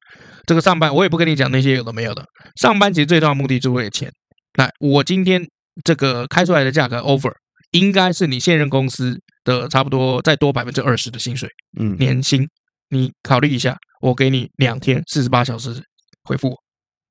[0.47, 2.25] 这个上班我也不跟你讲那些有的没有的。
[2.55, 4.11] 上班其实最重要的目的就是为了钱。
[4.57, 5.45] 来，我今天
[5.83, 7.31] 这个开出来的价格 offer
[7.71, 11.47] 应该是你现任公司的差不多再多百分之二十的薪水，
[11.79, 12.47] 嗯，年薪。
[12.89, 15.81] 你考虑一下，我给你两天四十八小时
[16.23, 16.55] 回复我，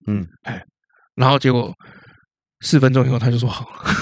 [0.09, 0.61] 嗯，哎，
[1.15, 1.73] 然后结果。”
[2.61, 3.95] 四分钟以后，他就说好了。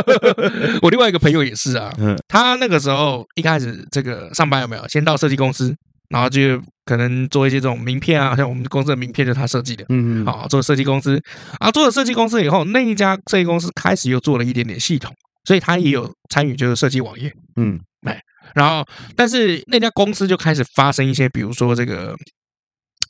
[0.82, 1.92] 我另外一个朋友也是啊，
[2.28, 5.74] 他那个时候一开始这个上班有没有先到设计公司，
[6.10, 11.18] 然后就可能做一些这种名片啊，像我们公司的名片就是他设计的，嗯嗯，好做设计公司
[11.58, 15.14] 啊，做了设计公司以后，那一家设计公司开始又做了一点点系统，
[15.44, 18.20] 所以他也有参与就是设计网页，嗯，哎，
[18.54, 18.86] 然后
[19.16, 22.14] 但是那家公司就开始发生一些，比如说这个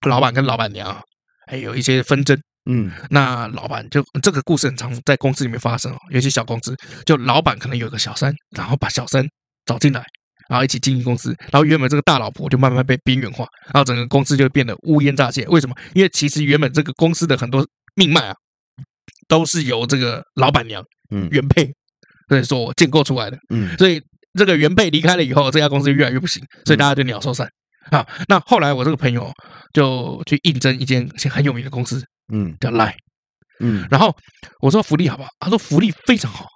[0.06, 0.96] 老板跟老板娘
[1.48, 2.40] 还有一些纷争。
[2.66, 6.74] 嗯，那老板就这个故事很常在公司里面发生哦，尤其小公司，
[7.04, 9.26] 就老板可能有个小三，然后把小三
[9.66, 10.02] 找进来，
[10.48, 15.44] 然后一起经营公司，然后原本这个大老婆就慢慢被边缘化，然后整个公司就变得乌烟瘴气。
[15.46, 15.74] 为什么？
[15.94, 18.34] 因为其实原本这个公司的很多命脉啊，
[19.28, 21.28] 都是由这个老板娘嗯。
[21.30, 21.70] 原配
[22.28, 24.00] 对所建构出来的，嗯，所以
[24.38, 27.46] 这个原配离开了以后，这家公司越来越不行，所以大家就鸟兽散
[27.90, 28.06] 啊。
[28.28, 29.32] 那后来我这个朋友
[29.72, 32.04] 就去应征一间很有名的公司。
[32.32, 32.96] 嗯，叫赖，
[33.60, 34.14] 嗯，然后
[34.60, 35.28] 我说福利好不好？
[35.40, 36.46] 他说福利非常好。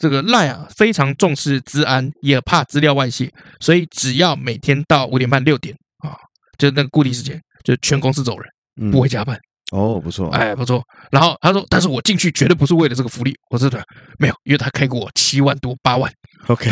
[0.00, 6.16] 这个赖啊，非常重视资安，也怕资料外泄，所以只要每天到五点半六点啊，
[6.58, 9.38] 就那个固定时间，就全公司走人，不会加班。
[9.70, 10.82] 哦，不错，哎，不错。
[11.12, 13.80] 然后他说，但是我进去绝对不是为了这个福利，我是的
[14.18, 16.10] 没有，因为他开过我七万多八万。
[16.48, 16.68] OK，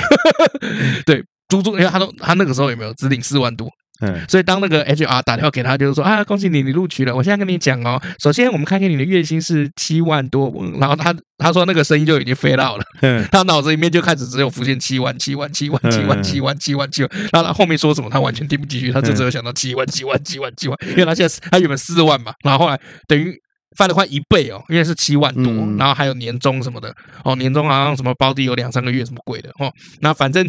[1.06, 3.70] 对，足足，因为他说他那个时候有没有只领四万多。
[4.00, 7.14] 嗯，所以当那个 HR 打电话给他，就是说啊，恭喜你，你录取了。
[7.14, 23.34] 我现在跟你讲哦，首先我们看见你的月薪是七万多，然后他他说那个声音就已经飞到了，嗯，他脑子里面就开始只有浮现七万七万七万七万七万七万七万，然后他后面说什么他完全听不进去，他就只有想到七万七万七万七万，因为他现在他原本四万嘛，然后后来等于
[23.76, 26.92] 翻了快一倍哦，因为是七万多，然后还有年终什么的
[27.24, 30.46] 哦，年终好像什么包底有两三个月什么鬼的哦，那反正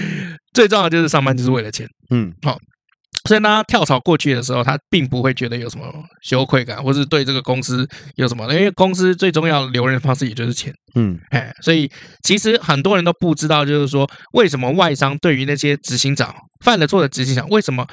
[0.54, 2.58] 最重要的就是上班就是为了钱，嗯，好。
[3.28, 5.90] 所以当他跳槽过去的时候，他并不会觉得有什么
[6.22, 10.72] 羞愧感，或是对这个公司有什么，因为公司最重要的留人方式也就是钱。
[10.94, 11.90] 嗯，哎，所以
[12.22, 16.34] 其实很多人都不知道，就是说为什么外商对于那些执行长
[16.64, 17.86] 犯了错的执行长，为什么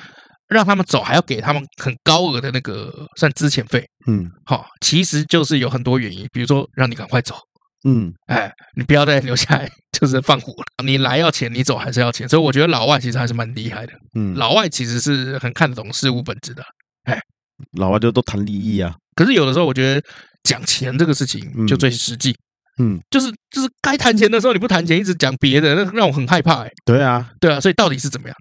[0.49, 3.85] 让他们走还要给他们很高额的那个算资遣费？
[4.07, 7.35] 嗯，好，其实就是有很多原因，比如说让你赶快走。
[7.83, 10.83] 嗯，哎，你不要再留下来，就是放火了。
[10.83, 13.93] 你来要钱，你走还是要钱，所以我觉得老外其实还是蛮厉害的。
[14.15, 16.63] 嗯，老外其实是很看得懂事物本质的。
[17.03, 17.19] 哎，
[17.73, 18.95] 老外就都谈利益啊。
[19.15, 20.01] 可是有的时候，我觉得
[20.43, 22.35] 讲钱这个事情就最实际。
[22.79, 26.63] 嗯，就是就是该谈钱的时候你不谈钱，一直讲别的，那让我很害怕。
[26.63, 28.37] 哎，对啊，对啊，所以到底是怎么样？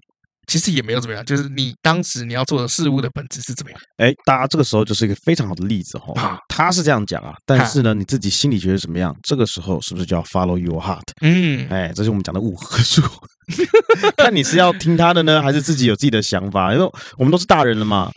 [0.47, 3.79] 其实也没有怎么样，就是你当时你要做的事物的本质是怎么样？
[3.97, 6.13] 哎，大家这个时候就是一个非常好的例子哈。
[6.21, 9.15] 啊，他是这样讲啊，但是呢，你自己心里觉得怎么样？
[9.23, 11.03] 这个时候是不是就要 follow your heart？
[11.21, 13.01] 嗯，哎，这是我们讲的五合数。
[14.17, 16.73] 看你是要听他的呢，还是自己有自己的想法？
[16.73, 18.11] 因为我们都是大人了嘛，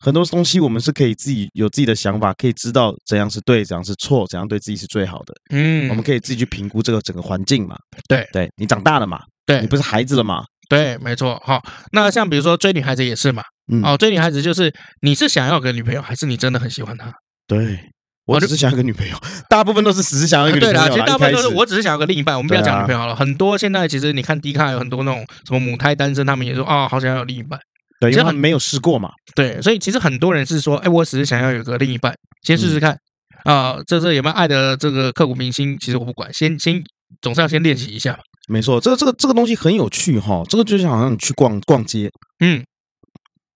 [0.00, 5.34] 很多东西我们是可以自己有自己的想法，可以知道怎样是对，怎样是错，怎样对自己是最好的。
[5.50, 7.76] 嗯，我们可以自己去评估这个整个环境嘛。
[8.08, 9.20] 对，对你长大了嘛？
[9.46, 10.44] 对，你不是孩子了嘛？
[10.70, 13.42] 对，没错，好，那像比如说追女孩子也是嘛，
[13.82, 17.12] 哦，追女孩子就是你是想要个女朋友，还是你真的很喜欢她？
[17.48, 17.90] 对，
[18.24, 19.16] 我只是想要个女朋友，
[19.48, 20.72] 大部分都是只是想要一个女朋友。
[20.72, 22.36] 对啦，其实大部分都是我只是想要个另一半。
[22.36, 27.58] 我们不要讲女朋友了，很多现在其实你看 D 卡有很多那种什么母胎单身，他们也说啊，好想要有另一半。
[27.98, 29.10] 对，因为他们没有试过嘛。
[29.34, 32.96] 对，所以其实很多人是说，哎，我只是想要有个另一半，先试试看
[33.42, 35.76] 啊，这这有没有爱的这个刻骨铭心？
[35.80, 36.80] 其实我不管，先先
[37.20, 38.16] 总是要先练习一下。
[38.48, 42.64] 没错，这个这个这个东西很有趣哈，这个就像好像你去逛逛街，嗯，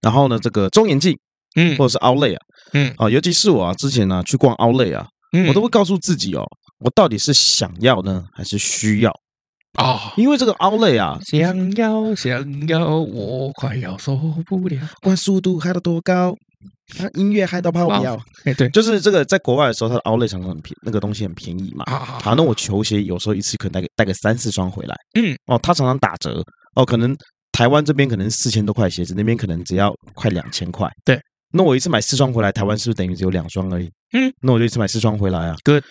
[0.00, 1.18] 然后呢，这个周年庆，
[1.56, 2.40] 嗯，或者是 Outlet 啊，
[2.74, 6.44] 嗯啊，尤其是我啊，之前呢去逛 Outlet 啊，嗯，我都会告诉自己哦，
[6.78, 9.10] 我到底是想要呢，还是需要
[9.72, 10.12] 啊？
[10.16, 11.40] 因为这个 Outlet 啊，想
[11.76, 14.14] 要想要，我快要受
[14.46, 16.36] 不了，关速度开到多高？
[16.98, 18.18] 啊，音乐嗨到爆表！
[18.44, 21.84] 哎，对，就是这个，在国外的时候，它的 outlet 常常很便，那个东西很便宜嘛。
[21.86, 24.94] 好，那我球鞋有时候一次可能带个带个三四双回来。
[25.18, 26.42] 嗯，哦，它常常打折。
[26.76, 27.16] 哦，可能
[27.52, 30.88] 台湾这边可能四千多块鞋子，那边可能只要快两千块。
[31.04, 31.18] 对，
[31.52, 33.90] 那我一次买四双回来，台湾是不是等于只有两双而已？
[34.12, 35.56] 嗯，那我就一次买四双回来啊。
[35.64, 35.82] Good。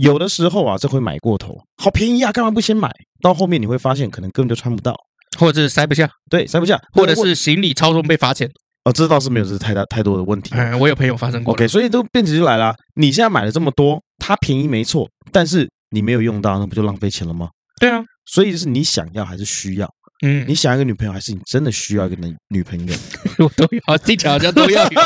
[0.00, 2.88] 有的时候啊，这会买过头，好便宜啊，干嘛不先买？
[3.20, 4.94] 到后面你会发现，可能根本就穿不到，
[5.36, 6.08] 或者是塞不下。
[6.30, 8.48] 对，塞不下，或者是行李超重被罚钱。
[8.84, 10.54] 哦，这倒是没有，是太大太多的问题。
[10.54, 11.52] 嗯，我有朋友发生过。
[11.52, 12.74] OK，所以都变质就来了。
[12.94, 17.50] 你现在买了这么多，它便宜没错，但是你没有用到，那不就浪费钱了吗？
[17.78, 19.86] 对啊，所以就是你想要还是需要？
[20.22, 22.94] 嗯，你想要一个女朋友，还是你真的需要一个女女朋友？
[23.44, 25.00] 我都要，这条叫都要有。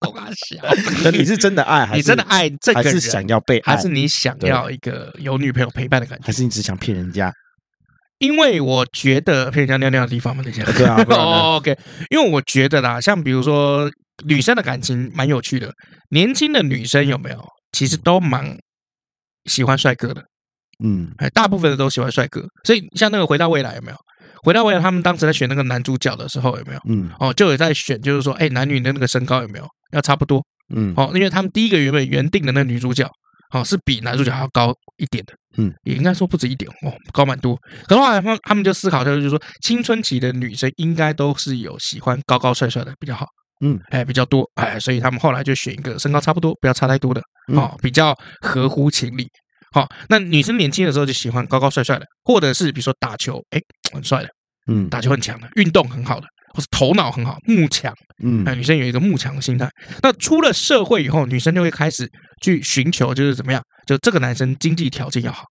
[0.00, 0.56] 我笑。
[1.04, 2.92] 那你是真的爱，还是你真的爱这个人？
[2.92, 3.74] 还是想要被爱？
[3.74, 6.26] 还是你想要一个有女朋友陪伴的感觉？
[6.26, 7.32] 还是你只想骗人家？
[8.20, 11.02] 因为我觉得骗人家尿尿的地方嘛，那些对啊。
[11.08, 11.76] 哦，OK。
[12.10, 13.90] 因为我觉得啦，像比如说
[14.24, 15.72] 女生的感情蛮有趣的，
[16.10, 17.42] 年轻的女生有没有？
[17.72, 18.56] 其实都蛮
[19.46, 20.22] 喜欢帅哥的。
[20.84, 22.44] 嗯，哎，大部分的都喜欢帅哥。
[22.64, 23.96] 所以像那个回到未来有没有？
[24.42, 26.80] 回到未来他们当时在选那个男主角的时候有没有？
[26.88, 30.44] 嗯，哦，就有在选，就是说，哎，男女的那个身高有没有要差不多？
[30.74, 33.10] 嗯，哦，因为他们第一个原本原定的那个女主角。
[33.50, 37.56] 哦，是比男主角还要高一点的，嗯，也应该说不止一点哦，高蛮多。
[37.86, 43.26] 可是后来他们他们就思考，就是说青春期的女生应该都是有喜欢高高帅帅的比较好，
[43.60, 47.20] 嗯，哎比较多，哎，所以他们后来就选一个身高差不多，不要差太多的，
[47.54, 49.28] 哦，比较合乎情理。
[49.72, 53.60] 好，那女生年轻的时候就喜欢高高帅帅的，或者是比如说打球，哎，
[53.92, 54.28] 很帅的，
[54.66, 56.26] 嗯，打球很强的，运动很好的。
[56.54, 59.68] 或是头脑很好，慕强，嗯，女生有一个慕强的心态。
[60.02, 62.10] 那出了社会以后，女生就会开始
[62.42, 63.62] 去寻求，就是怎么样？
[63.86, 65.44] 就这个男生经济条件要好，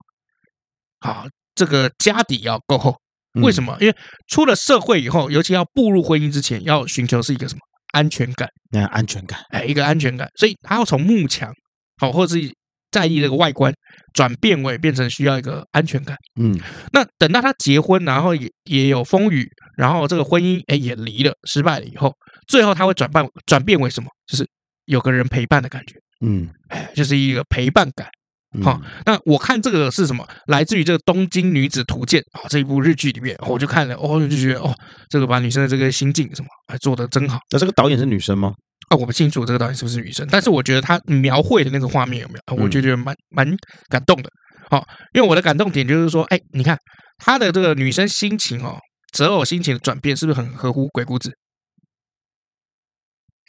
[0.99, 2.95] 好，这个家底要够厚。
[3.41, 3.77] 为什么？
[3.79, 3.95] 因为
[4.27, 7.59] 出了社会以后，尤其要步入婚姻之前，要寻求是一个什么？
[7.93, 8.49] 安全感。
[8.71, 10.27] 那安全感，哎，一个安全感。
[10.35, 11.51] 所以他要从慕强，
[11.97, 12.51] 好，或者是
[12.91, 13.73] 在意这个外观，
[14.13, 16.17] 转变为变成需要一个安全感。
[16.39, 16.59] 嗯，
[16.91, 19.47] 那等到他结婚，然后也也有风雨。
[19.79, 22.13] 然后这个婚姻哎也离了，失败了以后，
[22.49, 24.09] 最后他会转变转变为什么？
[24.27, 24.45] 就是
[24.87, 28.05] 有个人陪伴的感觉，嗯，哎，就是一个陪伴感。
[28.61, 30.27] 好、嗯，那我看这个是什么？
[30.47, 34.75] 来自于这个《东京女子图鉴》啊，这一部日剧里面，我就看了，哦，就觉得哦，
[35.07, 37.39] 这个把女生的这个心境什么，还做得真好。
[37.51, 38.51] 那这个导演是女生吗？
[38.89, 43.47] 啊，我不清楚这个导演是不是女生，但是我觉得她描绘的那个画面有没有，我就觉得蛮蛮
[43.87, 44.29] 感动的。
[44.71, 46.75] 好，因为我的感动点就是说，哎，你看
[47.19, 48.79] 她的这个女生心情哦，
[49.11, 51.35] 择偶心情的转变是不是很合乎鬼谷子？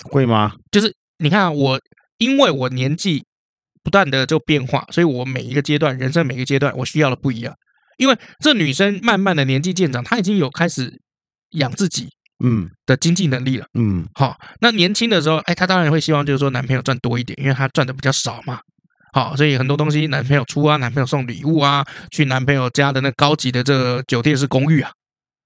[0.04, 0.54] 会吗？
[0.70, 1.80] 就是你看我，
[2.18, 3.24] 因为我年纪。
[3.82, 7.56] 不断的就变化，所以我每一个阶段，人生每个阶段，我需要的不一样。
[7.96, 11.00] 因为这女生慢慢的年纪渐长，她已经有开始
[11.52, 12.10] 养自己，
[12.44, 14.36] 嗯，的经济能力了，嗯，好。
[14.60, 18.60] 那年轻的时候，哎，她当然会希望就是说男朋友赚多一点，因为她赚的比较少嘛，
[19.14, 24.92] 好，所以很多东西男朋友出啊，男朋友送礼物啊，去男朋友家的那高级的这个酒店式公寓啊。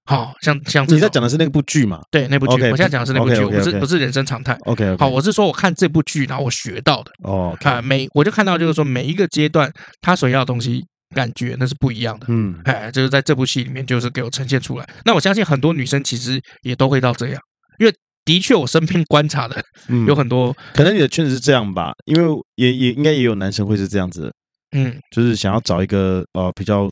[0.07, 1.99] 好像像你在讲的是那部剧嘛？
[2.11, 2.61] 对，那部剧。
[2.69, 4.55] 我现在讲的是那部剧，不是不是人生常态。
[4.65, 7.11] OK，好，我是说我看这部剧，然后我学到的。
[7.23, 12.27] 哦，看每我就看到就是说每一个阶段他所要的东西，感觉那是不一样的。
[12.29, 14.87] 嗯，哎，就是在这部戏里面，就是给我呈现出来。
[15.05, 17.41] 那我相信很多女生其实也都会到这样，
[17.79, 19.59] 因为的确我身边观察的
[20.07, 24.31] 有很多，可能你的圈子是这样吧，因为也也应该也有男生会是这样子。
[24.71, 26.87] 嗯，就是想要找一个呃比较。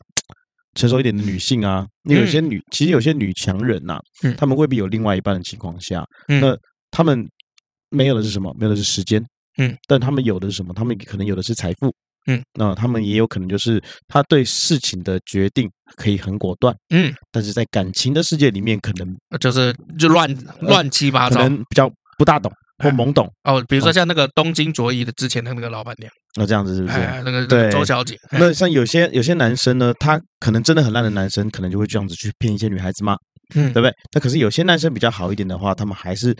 [0.74, 6.56] 成熟一点的女性啊，那有些女、嗯、其实有些女强人呐、啊，嗯，她们未必有另外一半的情况下，嗯，那
[6.90, 7.26] 她们
[7.90, 8.54] 没有的是什么？
[8.58, 9.24] 没有的是时间，
[9.58, 10.72] 嗯，但她们有的是什么？
[10.74, 11.94] 她们可能有的是财富，
[12.26, 20.28] 嗯，那她们也有可能就是她对事情的决定可以很果断，嗯，但是在感情的世界里面，可能就是就乱
[20.60, 22.52] 乱七八糟，可能比较不大懂。
[22.78, 26.98] 或懵懂哦，比如说像那个东京卓一的之前的那个老板娘，那这样子是不是？
[27.24, 28.18] 那个对周小姐。
[28.32, 33.16] 那像有些有些男生呢，他可能真的很烂的男生，可能就会这样子去骗一些女孩子嘛，
[33.54, 33.94] 嗯，对不对？
[34.12, 36.36] 那可是有些男生比较好一点的话，他们还是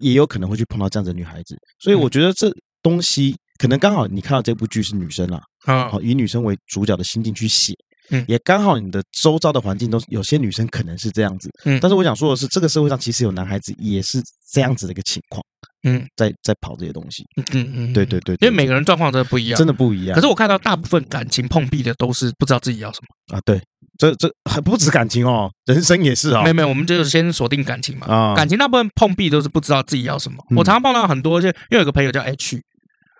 [0.00, 1.56] 也有可能会去碰到这样子的女孩子。
[1.80, 2.48] 所以我觉得这
[2.82, 7.74] 东西可能刚好你看到这部剧是女生啦，好以女生为主角的心境去写，
[8.10, 15.42] 嗯，也刚好你的周遭的环境都是有些女生可能是这样子，嗯，但是我想说的是，这个社会上其实有男孩子也是这样子的一个情况。
[15.84, 20.14] 嗯，在在跑这些东西，嗯嗯嗯，对对对，因为每个人状况真的不一样，真的不一样。
[20.14, 23.40] 可是我看到大部分感情碰壁的都是不知道自己要什么啊。
[23.44, 23.60] 对，
[23.98, 26.42] 这这还不止感情哦，人生也是啊。
[26.42, 28.06] 没有没有，我们就先锁定感情嘛。
[28.06, 30.38] 啊，感情大部分碰壁都是不知道自己要什么。
[30.56, 32.60] 我常常碰到很多，就因为有个朋友叫 H。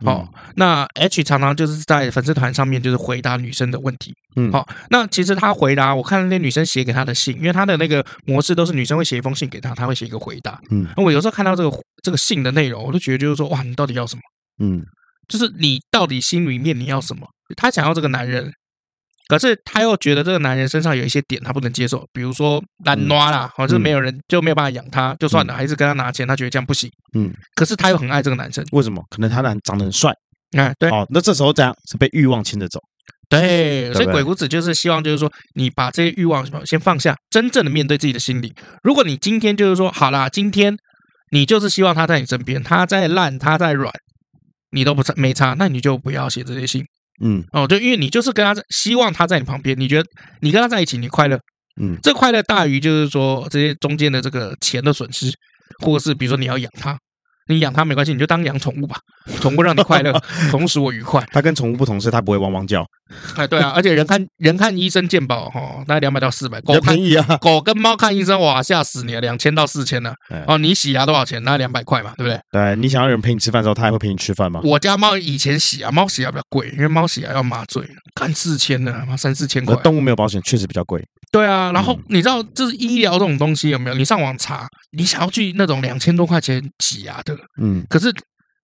[0.04, 4.14] 哦，那 H 常常就是在粉丝团上面就是回答女生的问题。
[4.36, 10.60] 嗯，好，那其实他回答，我看那女生写给他的信，因为他的那个模式都是女生会写一封信给他，他会写一个回答。
[10.70, 14.22] 嗯，那我有时候看到这个这个信的内容，我都觉得就是说，哇，你到底要什么？
[14.62, 14.82] 嗯，
[15.28, 17.26] 就是你到底心里面你要什么？
[17.56, 18.52] 他想要这个男人。
[19.32, 26.90] 可是他又觉得这个男人身上有一些点他不能接受，比如说懒惰啦，或者没有人就没有办法养他，就算了，还是跟他拿钱，他觉得这样不行。
[27.14, 29.02] 嗯，可是他又很爱这个男生，为什么？
[29.08, 30.12] 可能他男长得很帅。
[30.54, 30.90] 哎，对。
[30.90, 32.78] 哦，那这时候这样是被欲望牵着走。
[33.30, 38.52] 对，所以鬼谷子就是希望，就是说你把这些欲望什么先放下，真正的面对自己的心理。
[38.82, 40.76] 如果你今天就是说好啦，今天
[41.30, 43.90] 你就是希望他在你身边，他再烂，他再软，
[44.72, 46.84] 你都不差没差，那你就不要写这些信。
[47.22, 50.08] 嗯，哦，对，因为你就是跟他在希望他在你旁边，你觉得
[50.40, 51.38] 你跟他在一起你快乐，
[51.80, 55.32] 嗯，这快乐大于就是说这些中间的这个钱的损失，
[55.78, 56.98] 或者是比如说你要养他。
[57.48, 58.96] 你养它没关系，你就当养宠物吧。
[59.40, 60.12] 宠物让你快乐，
[60.50, 61.24] 宠物使我愉快。
[61.32, 62.84] 它跟宠物不同是，它不会汪汪叫。
[63.36, 66.60] 哎，对啊，而且人看人看医生健保哈，大概两百到四百。
[66.62, 70.14] 狗便宜啊，狗跟猫看医生哇，吓死你了，两千到四千呢。
[70.46, 71.42] 哦，你洗牙多少钱？
[71.44, 72.40] 那两百块嘛，对不对？
[72.50, 74.60] 对，你想要人陪你吃饭的时候，它还会陪你吃饭吗？
[74.64, 79.76] 我家猫以前洗牙，猫洗牙比较贵，因为猫洗牙要麻醉，看四千呢，三四千块。
[79.82, 81.04] 动物没有保险，确实比较贵。
[81.32, 83.96] 对啊，然后你知道，就是医疗这种东西有没有？
[83.96, 88.12] 你上网查，你想要去那种两千多块钱洗牙的，嗯，可是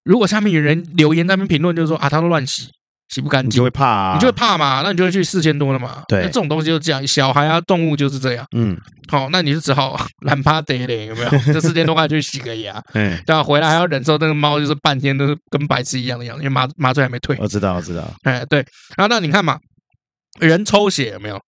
[0.05, 2.69] 如果下面有人留言在那边评论，就是说啊，他都乱洗，
[3.09, 6.03] 洗不干净，你就会怕啊，你就会怕嘛，那你就会去四千多了嘛。
[6.09, 8.77] 对，那这种东西就这样，小孩啊，动物就是这样，嗯，
[9.11, 11.31] 好，那你就只好 懒趴得嘞，有没有？
[11.53, 17.35] 这四千多块去洗个牙， 嗯，对啊，回来还要忍受那个猫，就是半天都是跟白痴一样的样子，因为麻麻醉还没退。
[17.41, 18.59] 我知道，我知道，哎，对，
[18.97, 19.59] 然后那你看嘛，
[20.39, 21.41] 人抽血有没有？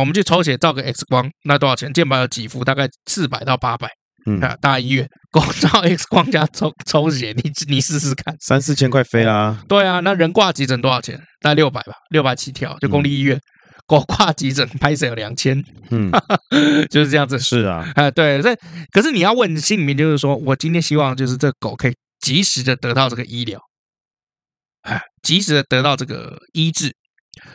[0.00, 1.92] 我们去抽血照个 X 光，那多少钱？
[1.92, 3.88] 健保有给付，大概四百到八百。
[4.26, 9.62] 嗯，大医院，光照 X 光加抽抽血，你你试试看，三四千块飞啦。
[9.68, 11.14] 对啊，那人挂急诊多少钱？
[11.40, 13.38] 大概六百吧，六百起跳，就公立医院。
[13.86, 16.10] 狗挂急诊拍摄有两千，嗯，
[16.88, 17.38] 就是这样子。
[17.38, 18.56] 是啊，哎，对，这
[18.90, 23.60] 可是你要问心里面，就是说我今天希望就是这狗可以及时的得到这个医疗，
[24.84, 26.94] 哎，及时的得到这个医治。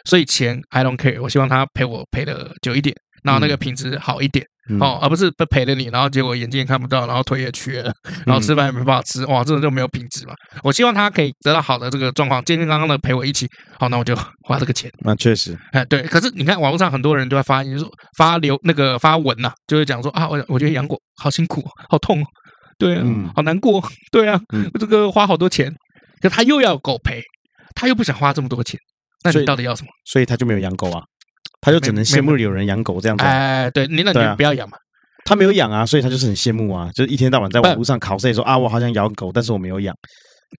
[0.05, 2.95] 所以钱 I don't care，我希望他陪我陪的久一点。
[3.21, 4.45] 然后那个品质好一点。
[4.79, 7.91] 哦，而不是被陪了你，然后结果眼睛也看不到，然后腿也瘸了，
[8.23, 10.33] 然后吃饭也没办法吃，哇，这种就没有品质嘛。
[10.63, 13.47] 我希望他可以得到好的这个状况，健健康康的陪我一起。
[13.79, 14.91] 好，那我就花这个钱。
[14.99, 16.03] 那确实，哎，对。
[16.03, 22.23] 可是你看网络上很多人都在发，你说发流那个发文呐、啊，就会讲说啊，我我觉得养狗好辛苦，好痛，
[22.77, 25.73] 对啊，嗯、好难过，对啊，嗯、这个花好多钱，
[26.21, 27.23] 可他又要狗陪，
[27.73, 28.79] 他又不想花这么多钱，
[29.23, 29.89] 那你到底要什么？
[30.05, 31.01] 所以，他就没有养狗啊。
[31.61, 33.25] 他就只能羡慕有人养狗这样子。
[33.25, 34.77] 哎，对，你那你不要养嘛。
[35.25, 39.93] 他没有养啊，所以他就是很羡慕啊，就是一天到晚在网络上考试说啊，我好想养狗，但是我没有养。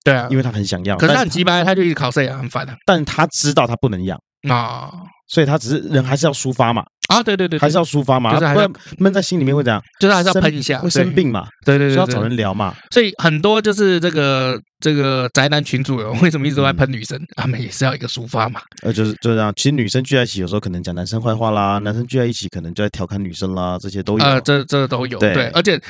[0.05, 0.97] 对啊，因为他很想要。
[0.99, 2.77] 可是他很鸡掰，他就一直考试啊，很烦啊。
[2.85, 4.21] 但他知道他不能养
[4.51, 4.93] 啊，
[5.33, 6.85] 所以他只是人还是要抒发嘛。
[7.09, 9.83] 啊，对对对，还是要抒发嘛，不然闷在心里面会怎样？
[9.99, 11.45] 就是还是要喷一下，会生病嘛。
[11.65, 12.73] 对对对，需要找人聊嘛。
[12.93, 17.21] 所以很多就是这个这个宅男群主有为什么一直都在喷女生？
[17.35, 18.61] 他们也是要一个抒发嘛。
[18.83, 19.53] 呃，就是就这样。
[19.57, 24.25] 其实女生聚在一起，有时候可能讲男生坏话啦；男生聚在一起，可能就在调侃女生啦，这些都有。
[24.25, 25.19] 呃，这这都有。
[25.19, 25.81] 对，而且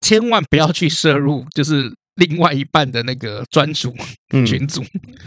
[0.00, 1.92] 千万不要去摄入，就是。
[2.18, 3.94] 另外一半的那个专属
[4.46, 4.84] 群组，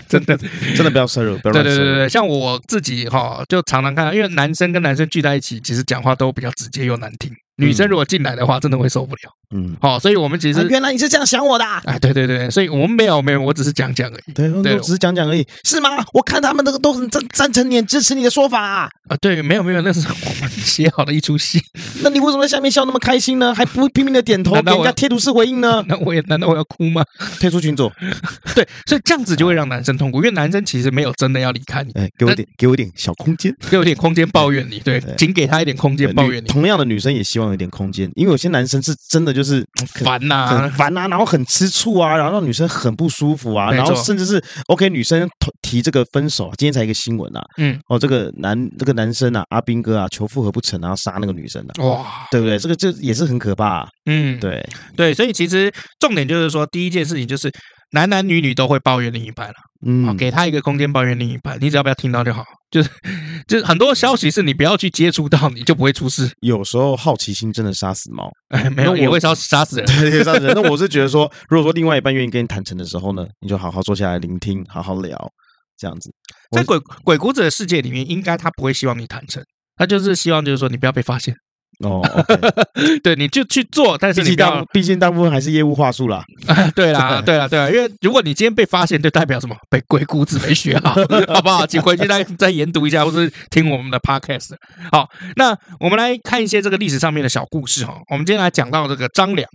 [0.08, 0.38] 真的
[0.76, 1.38] 真的不要深入。
[1.38, 7.32] 对对对对，像我自己哈，就常常看到，因为男生跟男生聚在一起，其实讲话都比较直接又难听。
[7.56, 9.22] 女生如果进来的话，真的会受不了。
[9.52, 11.66] 嗯，好，所以我们其实原来你是这样想我的。
[11.86, 14.34] 哎，对对对，所以我们没有没有，我只是讲讲而已。
[14.34, 15.90] 对，我只是讲讲而已，是吗？
[16.14, 18.90] 我看他们那个都很赞赞成你，支持你的说法啊。
[19.22, 21.62] 对，没有没有，那是我们写好的一出戏。
[22.02, 23.54] 那你为什么在下面笑那么开心呢？
[23.54, 25.84] 还不拼命的点头，给人家贴图式回应呢？
[25.88, 27.04] 那我也难道我要哭吗？
[27.40, 27.92] 退出群组。
[28.56, 31.92] 对，所以这样子就会让男生痛苦，因为男生其实没有真的要离开你。
[31.94, 34.80] 哎，给我点给我点小空间，给我点空间抱怨你。
[34.84, 36.48] 对，仅给他一点空间抱怨你。
[36.48, 38.32] 同样的女生也希望有点空间，因为。
[38.32, 39.66] 有些男生是真的就是
[40.04, 45.28] 烦呐，很烦呐，然后很吃醋啊，然后让女生很不舒服啊，然后甚至是 OK 女生
[45.62, 52.58] 提这个分手，今天才一个新闻啊，嗯，哦，这个男这个男生啊，阿兵哥啊，求复合不成，然后杀那个女生啊，哇，对不对？
[52.58, 57.52] 这个这也是很可怕，嗯，对对，所以其实重点就是说，第一件事情就是。
[57.94, 62.42] 男男女女都会抱怨另一半了，嗯，给他一个空间抱怨另一半，你只要不要听到就好。
[62.72, 62.90] 就是，
[63.46, 66.32] 就是很多消息是你不要去接触到，你就不会出事。
[66.40, 70.54] 有时候好奇心真的杀死猫，哎，没有，也会杀杀死人， 对，杀死人。
[70.56, 75.32] 那我是觉得说，如果说另外一半愿意跟你坦诚的时候呢，你就好好坐下来聆听，好好聊，
[75.78, 76.10] 这样子。
[76.52, 79.44] 在鬼鬼谷子的世界里面，应该他不会希望你坦诚，
[79.76, 81.36] 他就是希望就是说你不要被发现。
[81.80, 86.24] 哦，okay、 对，你就去做，但是你大，毕竟大部分还是业务话术啦。
[86.76, 89.56] 对啦，对啦，对啦，因为如果你今天被发现，就代表什么？
[89.70, 90.94] 被鬼谷子没学好，
[91.34, 91.66] 好不好？
[91.66, 94.52] 请回去再再研读一下，或是听我们的 podcast。
[94.92, 97.96] 好，那我们来看一些这个历史上面的小故事哈。
[98.10, 99.50] 我们今天来讲到这个张良。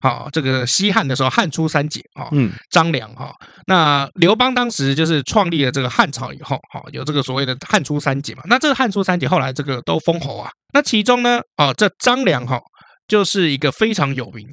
[0.00, 3.34] 好，这个西汉的时候，汉初三杰啊，嗯，张良哈，
[3.66, 8.42] 那刘邦当时就是创立了这个汉朝以后，哈，有这个所谓的汉初三杰嘛。
[8.46, 10.48] 那这个汉初三杰后来这个都封侯啊。
[10.72, 12.60] 那其中呢，啊，这张良哈
[13.08, 14.46] 就是一个非常有名，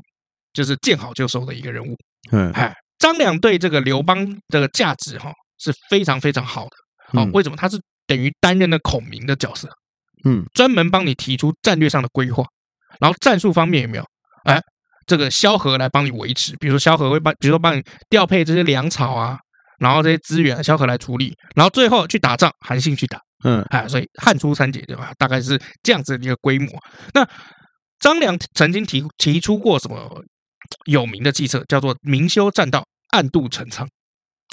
[0.52, 1.96] 就是见好就收的一个人物。
[2.32, 6.72] 嗯，哎，张良对这个刘邦的价值哈是非常非常好的。
[7.14, 7.56] 好，为什么？
[7.56, 9.70] 他是等于担任了孔明的角色。
[10.24, 12.44] 嗯，专门帮你提出战略上的规划，
[13.00, 14.04] 然后战术方面有没有？
[14.46, 14.60] 哎。
[15.06, 19.38] 这个萧何来帮你维持，比如说萧何会帮，比如说帮你调配这些粮草啊，
[19.80, 25.12] 然后这些资源，萧何来处理，然后最后去打仗，韩信去打，嗯，哎，所以汉初三杰对吧？
[25.18, 26.70] 大概是这样子的一个规模。
[27.14, 27.28] 那
[28.00, 30.24] 张良曾经提提出过什么
[30.86, 33.88] 有名的计策，叫做明修栈道，暗度陈仓，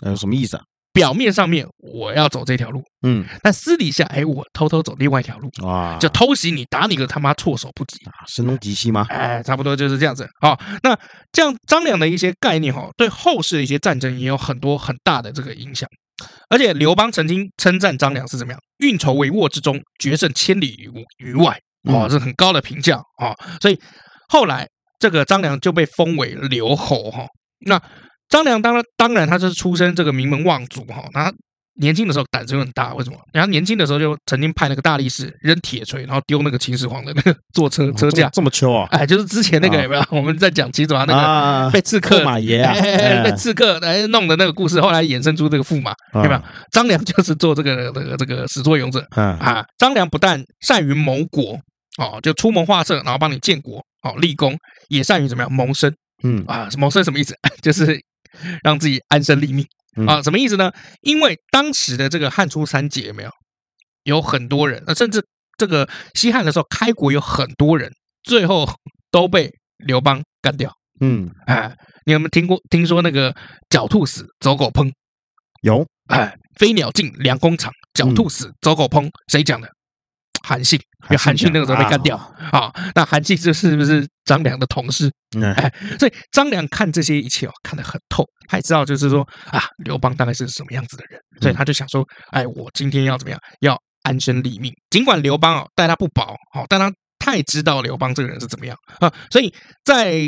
[0.05, 0.62] 呃，什么意思啊？
[0.92, 9.07] 表面上面我要走这条路，嗯，但私底下，哎，我偷偷走另外一条路，哇，就偷袭你，打你个他妈措手不及，声东击西吗？
[9.09, 10.28] 哎，差不多就是这样子。
[10.40, 10.94] 好，那
[11.33, 15.88] 这样张良的一些概念哈，对后世的一些战争也有很多很大的这个影响。
[16.50, 18.61] 而且刘邦曾经称赞张良是怎么样？
[18.78, 20.76] 运筹帷幄之中，决胜千里
[21.18, 23.35] 于外，哇，这是很高的评价啊。
[23.61, 23.81] 所以
[24.28, 27.26] 后来这个张良就被封为刘侯哈。
[27.64, 27.81] 那
[28.33, 31.05] 张良当然当然，他是出身这个名门望族哈。
[31.12, 31.31] 他
[31.81, 33.16] 年轻的时候胆子又很大，为什么？
[33.33, 38.87] 然后年轻的时候就曾经派那个大力士扔铁锤，然后丢那个秦始皇的那个坐车车架，这么秋啊？
[38.92, 40.03] 哎，就是之前那个有没有？
[40.11, 42.75] 我们在讲秦始皇那个被刺客马爷啊，
[43.23, 46.42] 被刺客来弄的那个故事，后来衍生出这个驸马，对吧？
[46.71, 49.63] 张良 就是做这个这个这个始作俑者啊。
[49.79, 51.59] 张良不但善于谋国
[51.98, 54.56] 哦，就出谋划策，然后帮你建国哦立功，
[54.88, 55.92] 也善于怎么样谋生？
[56.23, 57.35] 嗯啊，谋生什么意思？
[57.63, 57.98] 就是。
[58.62, 59.66] 让自己安身立命
[60.06, 60.22] 啊？
[60.22, 60.72] 什么意思呢？
[61.00, 63.30] 因为当时的这个汉初三杰有没有
[64.04, 65.24] 有很多人，甚至
[65.58, 68.68] 这个西汉的时候开国有很多人，最后
[69.10, 70.72] 都被刘邦干掉。
[71.00, 71.76] 嗯，哎，
[72.06, 72.60] 你有没有听过？
[72.70, 73.35] 听说那个
[73.68, 74.90] 狡兔死，走狗烹？
[75.62, 75.87] 有。
[76.08, 79.08] 哎，飞鸟尽，良弓藏；狡兔死，走狗烹。
[79.28, 79.68] 谁讲的？
[80.43, 82.17] 韩信，因为韩信那个时候被干掉
[82.51, 82.73] 啊。
[82.95, 85.11] 那韩信这是不是张良的同事？
[85.57, 93.40] 哎，所以张良看这些一切哦，看得很透，他也知道就是说啊，刘邦大概是什么样子的人，所以他就想说，哎，我今天要怎么样？
[93.61, 94.73] 要安身立命。
[94.90, 99.53] 尽管刘邦哦待他不薄，好，但他太知道刘邦这个人是怎么样啊，所以
[99.85, 100.21] 在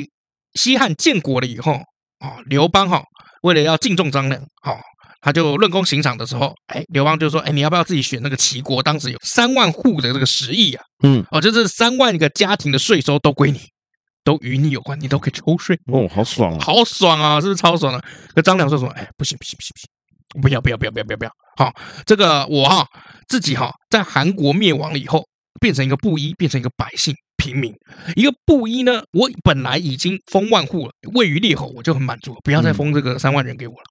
[0.55, 1.73] 西汉建国了以后
[2.21, 3.03] 啊，刘邦哈
[3.43, 4.81] 为了要敬重张良，好。
[5.25, 8.83] 他就论功行赏的时候，哎，刘邦就说：“哎，你要不要自己选那个齐国？
[8.83, 13.59] 当时有三万户的这个食邑啊，嗯，哦，就是三万个家庭的税收都归你，
[14.23, 15.79] 都与你有关，你都可以抽税。
[15.91, 18.05] 哦，好爽啊，好爽啊，是不是超爽的？
[18.37, 18.91] 那张良说什么？
[18.91, 21.31] 哎，不行不行不行不行，不要不要不要不要不要不要！
[21.57, 21.73] 好，
[22.05, 22.87] 这个我哈
[23.27, 25.25] 自己哈在韩国灭亡了以后，
[25.59, 27.73] 变成一个布衣，变成一个百姓平民。
[28.15, 33.85] 一个布衣呢，我本来已经封万户了，位于列侯，我就很满足了，不要再封这个三万人给我了。”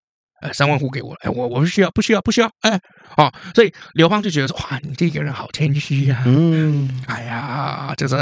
[0.44, 2.78] 哎，三万户给我，哎，我我不需要，不需要，不需要，哎，
[3.16, 8.16] 哦，所以刘邦就觉得说，哇，你这个人好谦虚呀，嗯，哎呀，就是，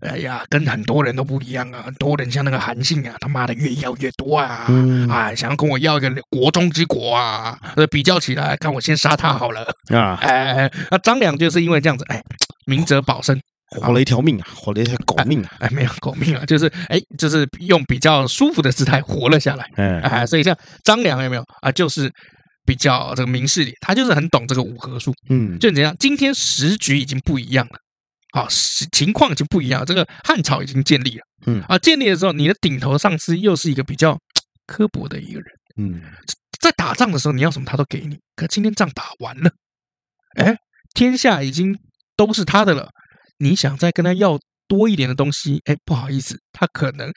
[0.00, 9.62] 哎呀，跟很多人都不一样啊，很多人像那个韩信啊，他妈的越要越多啊，嗯，哎，想要跟我要一个国中之国啊，呃，比较起来，看我先杀他好了
[9.94, 12.22] 啊，哎，那张良就是因为这样子，哎，
[12.64, 13.38] 明哲保身。
[13.70, 15.56] 活了一条命啊，活了一条狗命啊！
[15.60, 19.70] 哎，没有狗命啊，就是哎，就是用比较舒服的姿态活了下来。
[19.76, 21.70] 哎，哎，所以像张良有没有啊？
[21.70, 22.10] 就是
[22.64, 25.12] 比较这个明事理，他就是很懂这个五合术。
[25.28, 25.94] 嗯，就怎样？
[25.98, 27.78] 今天时局已经不一样了，
[28.40, 28.48] 啊，
[28.92, 29.84] 情况已经不一样。
[29.84, 31.22] 这个汉朝已经建立了。
[31.46, 34.18] 嗯，啊，建立的时候，你的顶头上司又是一个比较
[34.66, 35.46] 刻薄的一个人。
[35.76, 36.00] 嗯，
[36.58, 38.16] 在打仗的时候，你要什么他都给你。
[38.34, 39.50] 可今天仗打完了，
[40.38, 40.56] 哎，
[40.94, 41.78] 天下已经
[42.16, 42.88] 都是他的了。
[43.38, 47.10] 你想再跟他要多一点的东西，哎，不好意思，他可能，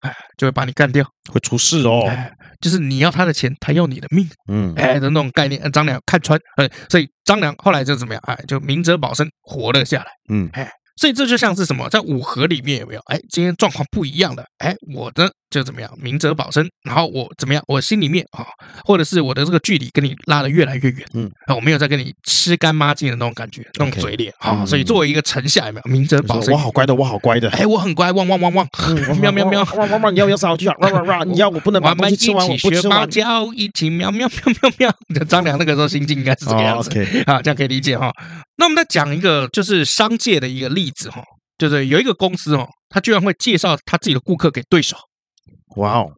[0.00, 2.04] 哎，就会把你干掉，会出事哦。
[2.08, 10.70] 哎，就是你要他的钱，他要你的命，嗯，哎的那种概念，张良看穿，呃，所以张良后来就怎么样，哎，就明哲保身，活了下来，嗯，哎。
[11.00, 13.00] 所以这就像是什么，在五合里面有没有？
[13.06, 18.44] 哎，今天状况不一样的，哎，我的就怎么样，明哲保身，然后我怎么样，我心里面啊，
[18.84, 24.64] 或者是我的这个距离跟你拉得越来越远，嗯，我没有再跟你吃干抹净的那种感觉，那种嘴脸啊。
[24.66, 26.52] 所以作为一个臣下，有没有明哲保身？
[26.52, 28.68] 我好乖的，我好乖的，哎，我很乖，汪汪汪汪，
[29.20, 30.74] 喵喵喵，汪汪汪，你要不要上去啊？
[30.80, 33.08] 汪汪汪， 你要我不能把东西吃完，我不吃完。
[33.54, 36.90] 一起喵喵喵喵喵，张良那个时候心境应该是这个样子，
[37.26, 38.12] 啊，这样可以理解哈。
[38.56, 41.22] 那我们再讲一个就是商界的一个例子哈。
[41.58, 44.96] 就是有一个公司哦，他居然会介绍他自己的顾客给对手。
[45.76, 46.10] 哇哦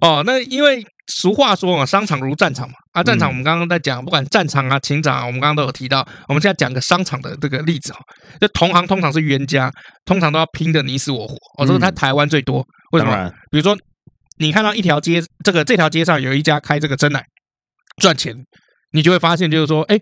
[0.02, 2.74] 哦，那因为俗话说嘛，商场如战场嘛。
[2.92, 6.06] 啊，战场我们刚刚在讲，不管战场啊、情场啊，我们刚刚都有提到。
[6.28, 8.00] 我们现在讲个商场的这个例子哈，
[8.40, 9.72] 就同行通常是冤家，
[10.04, 11.36] 通常都要拼的你死我活。
[11.58, 13.32] 我说他台湾最多，为什么？
[13.50, 13.76] 比如说
[14.38, 17.24] 你看到一条街，这个这条街上有一家开这个真奶
[18.02, 18.34] 赚钱，
[18.90, 19.98] 你就会发现就是说，哎，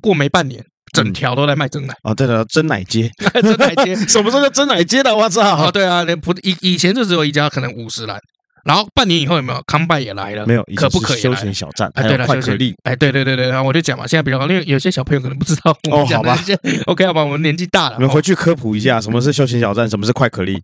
[0.00, 0.64] 过没半年。
[0.92, 2.14] 整条都在卖真奶啊！
[2.14, 3.10] 对的，真奶街，
[3.42, 5.14] 真奶街， 什么时候叫真奶街的？
[5.14, 5.40] 我操！
[5.42, 8.20] 啊，对啊，连不以以前就只有一家，可能五十岚，
[8.64, 10.46] 然后半年以后有没有康拜也来了？
[10.46, 11.90] 没有，可不可以休闲小站？
[11.94, 15.74] 哎，对了，快可力，哎，对对对对，然后我就讲嘛，现在比较高，因为有些小朋友可能不知道。
[15.90, 16.38] 哦，好吧，
[16.86, 20.60] OK，好吧，我们年纪大了，我们回去科普一下，什么是休闲小站，什么是快可力。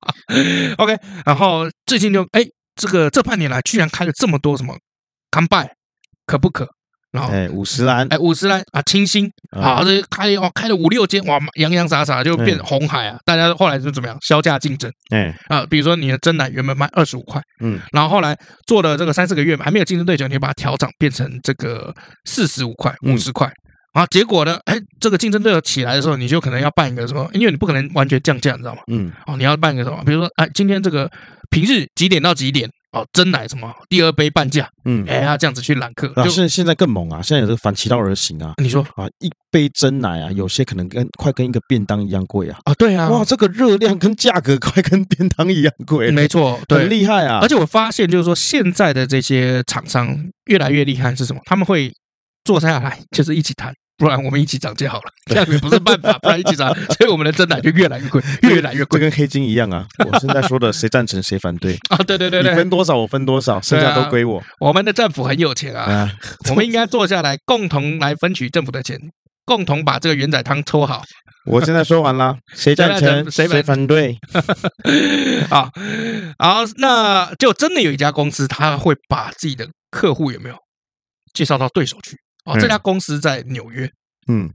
[0.76, 2.45] OK，然后最近就哎，
[2.76, 4.76] 这个这半年来居然开了这么多什么
[5.31, 5.70] 康拜，
[6.26, 6.68] 可不可？
[7.11, 13.19] 然后，哎，五十岚，哎，五十岚啊，清新啊，这开哦，开了五六间，哇，洋洋洒洒就变红海啊！
[13.25, 14.17] 大家后来就怎么样？
[14.21, 18.37] 销价竞争，哎啊，比如说你的真奶原本卖二十五块，嗯，然后后来
[18.67, 21.95] 做了这个三四个月还没有竞争对手，你就把它调涨变成这个
[22.27, 23.51] 四十五块、五十块，
[23.95, 27.27] 啊结果呢，哎，这个竞争对手起来的时候，你就可能要办一个什么？
[27.33, 28.83] 因为你不可能完全降价，你知道吗？
[28.93, 30.03] 嗯，哦，你要办一个什么？
[30.05, 31.11] 比如说，哎，今天这个
[31.49, 32.69] 平日几点到几点？
[32.93, 34.68] 哦，真奶什么第二杯半价？
[34.84, 37.20] 嗯，哎，他这样子去揽客，就现现在更猛啊！
[37.20, 38.55] 现在有这个反其道而行啊！
[38.62, 42.59] 你说啊，一杯真奶啊，有些可能跟快跟一个便当一样贵啊！
[42.64, 47.41] 啊，对啊，哇，这个热量跟价格快跟便当一样贵，没错，很厉害啊！
[47.43, 50.16] 而且我发现，就是说现在的这些厂商
[50.47, 51.43] 越来越厉害，是什么？
[51.45, 51.93] 他们会
[52.45, 53.74] 坐下来，就是一起谈。
[53.99, 56.17] 不然我们一起涨价好了，这样也不是办法。
[56.23, 59.85] 不然一起涨，所以我们的真奶就越来越贵， 越来越贵，就跟黑金一样啊！
[60.07, 61.97] 我现在说的，谁赞成谁反对啊？
[62.07, 64.43] 对对对对，你分多少我分多少，剩下都归我。
[64.61, 66.11] 我们的政府很有钱啊，
[66.49, 68.99] 我们应该坐下来共同来分取政府的钱，
[69.45, 71.03] 共同把这个元仔汤抽好。
[71.47, 74.17] 我现在说完了，谁赞成谁反对？
[75.51, 75.71] 啊，
[76.39, 80.57] 好，那就真的有一家公司，他会把自己的客户有没有
[81.33, 82.17] 介绍到对手去？
[82.49, 83.91] 哦，这家公司在纽约。
[84.27, 84.51] 嗯，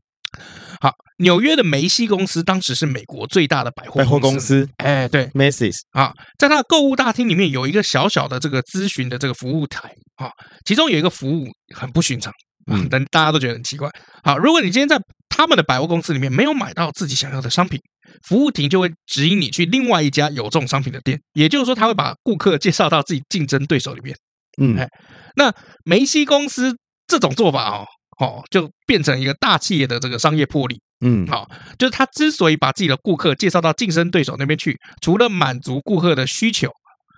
[0.82, 4.68] 好，纽约的梅西公司当时是美国最大的百货百货公司。
[4.78, 10.30] 哎，对，Macy's 啊，在它的购物大厅里面有一个小小的这个咨询的这个服务台啊，
[10.66, 12.34] 其中有一个服务很不寻常，
[12.72, 13.90] 嗯， 但大家都觉得很奇怪。
[14.24, 17.80] 好，如果你今天在他们的百货公司里面没有买到自己想要的商品，
[18.28, 21.20] 服务亭就会指引你去另外一家有这种商品的店。
[21.34, 24.16] 也就是说，他会把顾客介绍到自己竞争对手里面。
[24.62, 24.88] 嗯，哎，
[25.36, 25.52] 那
[25.84, 26.76] 梅西公司
[27.08, 27.86] 这种做法哦，
[28.20, 30.80] 哦，就变成一个大企业的这个商业魄力。
[31.06, 36.70] 嗯，好，就是他之所以把自己的顾客介绍到竞争对手那边去，除了满足顾客的需求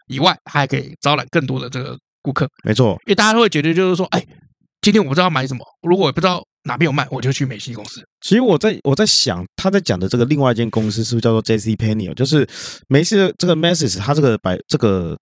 [0.07, 2.49] 以外，他还可以招揽更多的这个顾客。
[2.63, 4.25] 没错，因为大家都会觉得就是说，哎，
[4.81, 8.01] 今天我不知道买什么，如果我不知道哪边有卖，我就去美西公司。
[8.21, 11.75] 其实我在我在想，他在讲的这个另外一间公司是不是叫做 J.C.
[11.75, 12.13] Penney？
[12.13, 12.47] 就是
[12.87, 15.17] 梅西的这个 Macy's，他这个摆这个。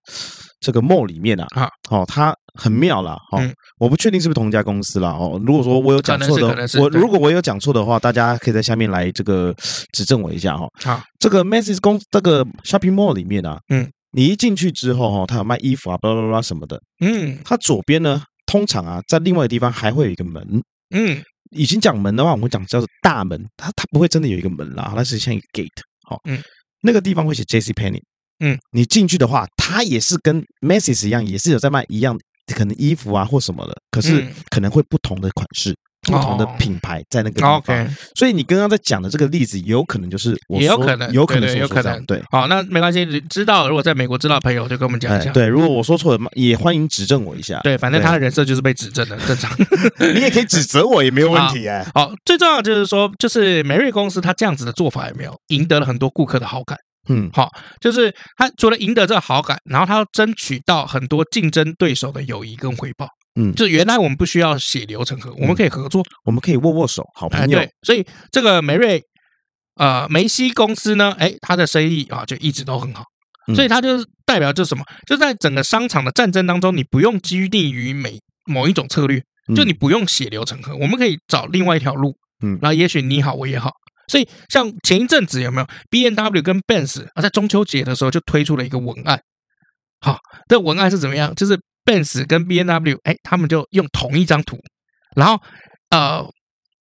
[0.63, 9.53] 这个 mall 里面啊，啊，哦，它很妙啦，哦，嗯、我不确定是不是同一家公司啦，哦，如果说我有讲错的，我如果我有讲错的话，大家可以在下面来这个
[9.91, 10.65] 指正我一下哈。
[10.81, 20.63] 好，这个 Macy's 公这个 shopping mall 里面啊，嗯，你一进去之后哈，它有卖衣服啊，巴拉巴拉什么的，嗯，它左边呢，通常啊，在另外的地方还会有一个门，
[20.95, 21.21] 嗯，
[21.53, 25.69] 以前讲门的话，我们讲叫做大门，它它不会真的有一个门啦，它是像一个 gate，
[26.03, 26.41] 好，嗯，
[26.81, 27.71] 那个地方会写 J.C.
[27.73, 28.01] Penney。
[28.39, 35.73] 嗯，你进去的话，它也是跟 Macy's 一样，也是有在卖一样可能衣服啊或什么的，可是可能会不同的款式、
[36.03, 37.57] 不同的品牌在那个地方。
[37.57, 42.05] OK，所以你刚刚在讲的这个例子，有可能就是我也有可能，有可能，有可能。
[42.05, 45.31] 对，好，那没关系，知道如果在美国知道的朋友就跟我们讲一下。
[45.31, 47.59] 对，如果我说错了，也欢迎指正我一下。
[47.63, 49.51] 对，反正他的人设就是被指正的，正常。
[50.13, 51.85] 你也可以指责我，也没有问题哎。
[51.93, 56.77] 好，最重要的就是说，就是美瑞公司他这样子的做法有没有赢得了很多顾客的好感？
[57.09, 57.49] 嗯，好，
[57.81, 63.07] 就是他除了赢得这个好感，然后他要争取到很多竞争对手的友谊跟回报。
[63.35, 67.59] 嗯，就原来我们不需要血流成河，我们可以合作，我们可以握握手，好朋友。
[67.59, 69.01] 对，所以这个梅瑞
[69.75, 73.03] 呃梅西公司呢，哎，他的生意啊就一直都很好，
[73.55, 74.83] 所以他就是代表就是什么？
[75.07, 79.21] 就在整个商场的战争当中，你不用拘泥于每某一种策略，
[79.55, 82.15] 就你不用血流成河，我们可以找另外一条路。
[82.43, 83.71] 嗯，然后也许你好，我也好。
[84.09, 89.19] 所以，像前一阵子有没有 B N W 跟 Benz 啊，在中秋节的时候就推出了一个文案。
[90.03, 91.33] 好，这文案是怎么样？
[91.33, 94.59] 就是 Benz 跟 B N W，哎，他们就用同一张图，
[95.15, 95.41] 然后
[95.91, 96.21] 呃，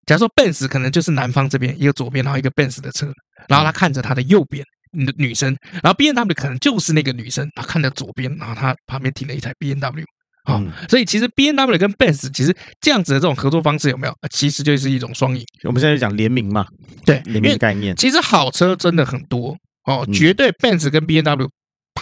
[0.06, 3.06] 假如说 Benz 可能就是南方这边一个左边，然后一个 Benz 的车，
[3.46, 10.04] 然后他看着他的右边女女生，然后 B N W 可能就是那个女生，她看着左边，然后她旁边停了一台 B N W，。
[10.44, 14.14] 好，所以其实 B N W 跟 Benz 其实这样子的这种合作方式有没有？
[14.30, 15.44] 其实就是一种双赢。
[15.62, 16.66] 我们现在讲联名嘛，
[17.06, 17.94] 对，联名概念。
[17.94, 21.48] 其实好车真的很多哦，绝对 Benz 跟 B N W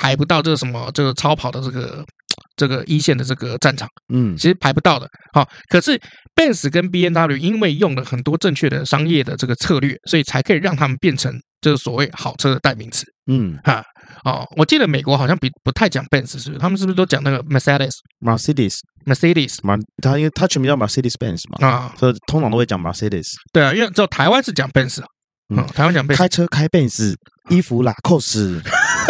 [0.00, 2.02] 排不到这个什么这个超跑的这个
[2.56, 3.86] 这个一线的这个战场。
[4.12, 5.06] 嗯，其实排不到的。
[5.34, 6.00] 好，可是
[6.34, 11.30] Benz 跟 B N W 因为用了很多正确的商业的这个策略，所以才可以让他们变成
[11.60, 13.04] 这个所谓好车的代名词。
[13.26, 13.84] 嗯，哈。
[14.24, 16.58] 哦，我记得美国好像比不太讲 Benz，是不是？
[16.58, 19.58] 他们是不是都讲那个 Mercedes？Mercedes，Mercedes，
[20.02, 23.28] 他因为他全名叫 Mercedes Benz 嘛，啊，所以通常都会讲 Mercedes。
[23.52, 25.00] 对啊，因为只有台湾是讲 Benz，
[25.54, 27.14] 嗯，台湾讲 Benz，开车开 Benz，
[27.50, 28.60] 衣服拉扣斯，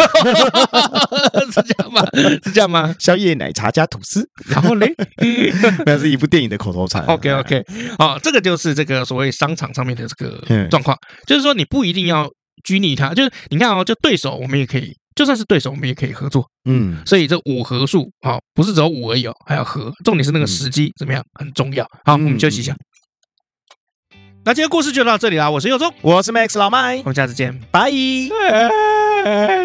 [1.51, 2.01] 是这样吗？
[2.43, 2.95] 是这样吗？
[2.99, 4.93] 宵夜奶茶加吐司，然后嘞，
[5.85, 7.03] 那是一部电影的口头禅。
[7.05, 7.65] OK OK，
[7.97, 12.29] 好，这个就是这个所谓商场上面的这个状况，就是说你不一定要
[12.63, 14.95] 拘泥他，就是你看哦，就对手我们也可以。
[15.13, 16.47] 就算是对手，我们也可以合作。
[16.63, 19.91] 嗯，所以这五合数啊，不是只有五而已哦，还要合。
[20.05, 21.85] 重点是那个时机怎么样，很重要。
[22.05, 22.73] 好，我们休息一下。
[24.45, 25.49] 那今天故事就到这里啦。
[25.49, 27.91] 我是佑中，我是 Max 老麦，我们下次见，拜。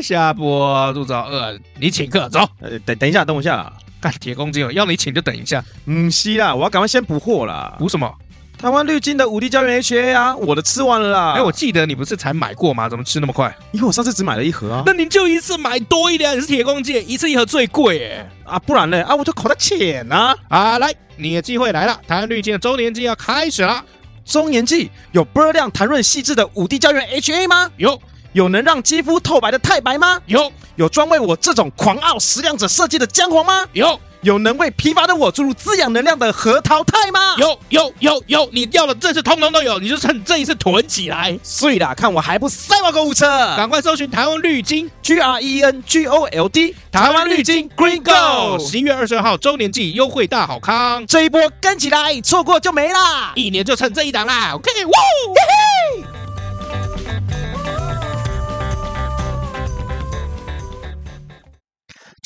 [0.02, 2.40] 下播肚子好饿，你请客走。
[2.60, 3.72] 呃，等等一下，等我一下。
[3.98, 5.64] 干铁公鸡哦，要你请就等一下。
[5.86, 7.74] 嗯，是啦，我要赶快先补货啦。
[7.78, 8.12] 补什么？
[8.58, 11.32] 台湾绿金的五 D 胶原 HA 啊，我的吃完了啦。
[11.32, 12.88] 哎，我记得你不是才买过吗？
[12.88, 13.54] 怎么吃那么快？
[13.72, 14.82] 因为我上次只买了一盒啊。
[14.86, 18.30] 那您就一次买多一点，你是铁公鸡，一次一盒最贵哎。
[18.44, 19.02] 啊，不然呢？
[19.04, 20.34] 啊，我就口袋浅啊。
[20.48, 23.84] 啊，来，你的机会来了，台湾绿金的周年季要开始了。
[24.24, 27.70] 周年季有波量弹润细致的五 D 胶原 HA 吗？
[27.76, 28.00] 有。
[28.36, 30.20] 有能让肌肤透白的太白吗？
[30.26, 30.52] 有。
[30.74, 33.64] 有专为我这种狂傲食量者设计的姜黄吗？
[33.72, 33.98] 有。
[34.20, 37.34] 有能为疲乏的我注入滋养能量的核桃肽吗？
[37.38, 41.38] 有有有有，你要的这次通通都有，你就趁这一次囤起来。
[41.42, 43.26] 碎啦，看我还不塞爆购物车！
[43.56, 53.32] 赶快搜寻台湾绿金 G R E N G O L D，台湾绿金 Green Gold，十一月二十二号周年季优惠大好康，这一波跟起来，错过就没啦！
[53.34, 54.92] 一年就趁这一档啦！OK，哇，
[55.34, 56.15] 嘿嘿。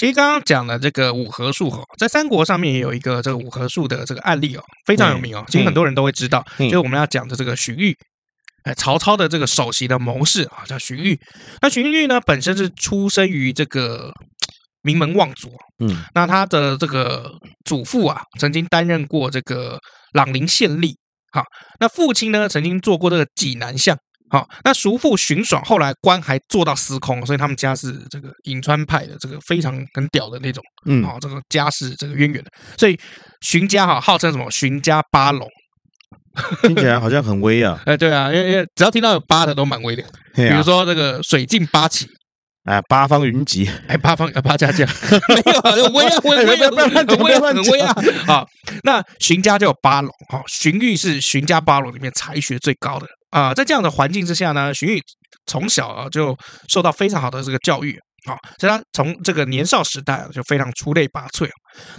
[0.00, 5.44] 其实刚刚讲的这个五合数哈，在三国上面也有一个这个五合数的这个案例哦，非常有名哦。
[5.48, 7.94] 其实很多人都会知道，就是我们要讲的这个荀彧，
[8.62, 11.18] 哎，曹操的这个首席的谋士啊，叫荀彧。
[11.60, 14.10] 那荀彧呢，本身是出生于这个
[14.80, 17.30] 名门望族，嗯，那他的这个
[17.66, 19.78] 祖父啊，曾经担任过这个
[20.14, 20.96] 朗陵县令
[21.30, 21.44] 好，
[21.78, 23.94] 那父亲呢，曾经做过这个济南相。
[24.30, 32.98] 好，那叔父荀爽后来官还做到司空，所以他们家是这个颍川派的这个非常很屌的那种，嗯，好，这个家世这个渊源的，所以
[33.40, 34.50] 荀家哈号称什么？
[34.50, 35.48] 荀家八龙，
[36.62, 40.02] 听起来好像很威啊， 哎，对啊，因为因为只要听到有八的都蛮威的，
[40.34, 42.08] 比如说这个水镜八奇。
[42.64, 44.86] 哎，八方云集，哎，八方八家将，
[45.34, 47.94] 没有，很威啊，威威啊，很威啊，很威啊！
[48.26, 48.46] 好，
[48.84, 53.54] 那荀家就有八龙，哈，荀彧是荀家八龙里面才学最高的啊。
[53.54, 55.00] 在这样的环境之下呢，荀彧
[55.46, 56.36] 从小啊就
[56.68, 57.98] 受到非常好的这个教育。
[58.26, 61.48] 好，所以他从这个年少时代就非常出类拔萃，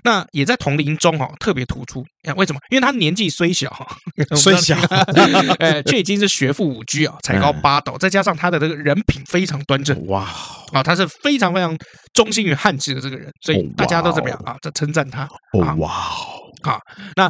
[0.03, 2.05] 那也在同龄中哦特别突出。
[2.35, 2.59] 为什么？
[2.69, 3.87] 因为他年纪虽小哈，
[4.35, 4.77] 虽小，
[5.57, 10.29] 哎，却已经是学富五车啊，才高八斗，再加上他的这个人品非常端正，哇，
[10.73, 11.75] 啊，他是非常非常
[12.13, 14.55] 忠心于汉室的这个人，所以大家都怎么样啊？
[14.61, 15.27] 在称赞他。
[15.53, 15.87] 哇，
[16.61, 16.79] 好，
[17.15, 17.27] 那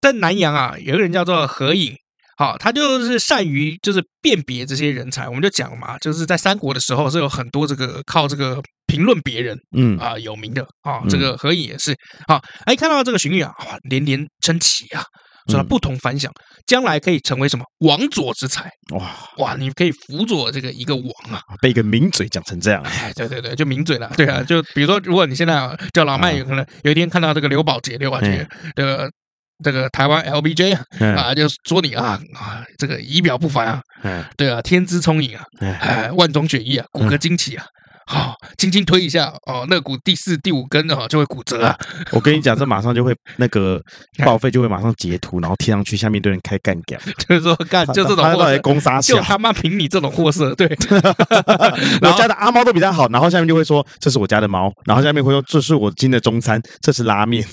[0.00, 1.92] 在南阳啊，有一个人叫做何隐。
[2.40, 11.94] 好，他就是善于就是辨别这些人才，我们就讲嘛，就是在三国的时候是有很多这个靠这个评论别人，嗯啊有名的啊，这个何以也是
[12.28, 15.04] 啊，哎看到这个荀彧啊，哇连连称奇啊，
[15.48, 16.32] 说他不同凡响，
[16.66, 29.10] 将来可以成为什么王佐之才，哇哇，你可以辅佐这个一个王啊，被一个名嘴讲成这样，哎对对对，就名嘴了，对啊，就比如说如果你现在啊叫老麦，有可能有一天看到这个刘宝杰，刘宝杰的。
[29.62, 30.76] 这个台湾 LBJ
[31.16, 33.82] 啊，就说你啊啊，这个仪表不凡啊，
[34.36, 37.64] 对啊，天资聪颖啊，哎，万中选一啊，骨骼惊奇啊。
[38.12, 41.78] 好，轻轻推一下哦，肋骨第四、第五根哦就会骨折啊！
[42.10, 43.80] 我跟你讲，这马上就会那个
[44.24, 46.98] 报废，就会马上截图，然后贴上去，下面对人开干掉，
[47.28, 50.66] 就是说干就这种货色，攻杀就他妈凭你这种货色，对。
[52.02, 57.46] 我家的阿猫都比较好，然后下面就会说这是我家的猫，然后下面会说这是我今天的中餐，这是拉面。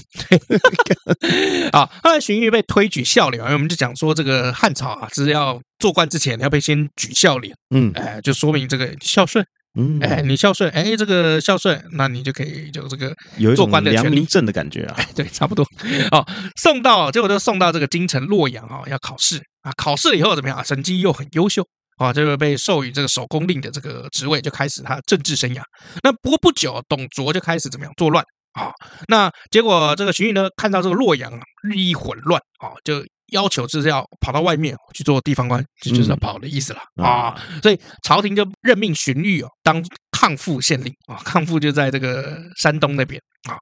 [1.72, 9.46] 好，后来荀彧被推举孝廉，我们就讲说这个汉朝啊，是要做官之前要被先举孝廉，嗯，哎，就说明这个孝顺。
[9.78, 14.96] 嗯，哎，你孝顺，哎，这个孝顺，那你就可以就这个有做官的良民证的感觉啊。
[14.98, 15.64] 哎，对，差不多。
[16.12, 16.26] 哦，
[16.56, 19.72] 送到，结果就送到这个京城洛阳啊，要考试啊。
[19.78, 20.64] 考试了以后怎么样啊？
[20.64, 21.64] 成绩又很优秀
[21.98, 25.62] 啊，这个被授予这个守宫令的这个职位，就开始他政治生涯。
[26.02, 28.72] 那不过不久，董卓就开始怎么样作乱啊？
[29.08, 33.06] 那结果这个荀彧呢，看到这个洛阳啊日益混乱啊，就。
[33.34, 37.36] 要求就是要跑到外面去做地方官，就就是要跑的意思了啊！
[37.62, 43.58] 所以朝廷就任命荀彧哦当抗父县令啊，抗父就在这个山东那边啊。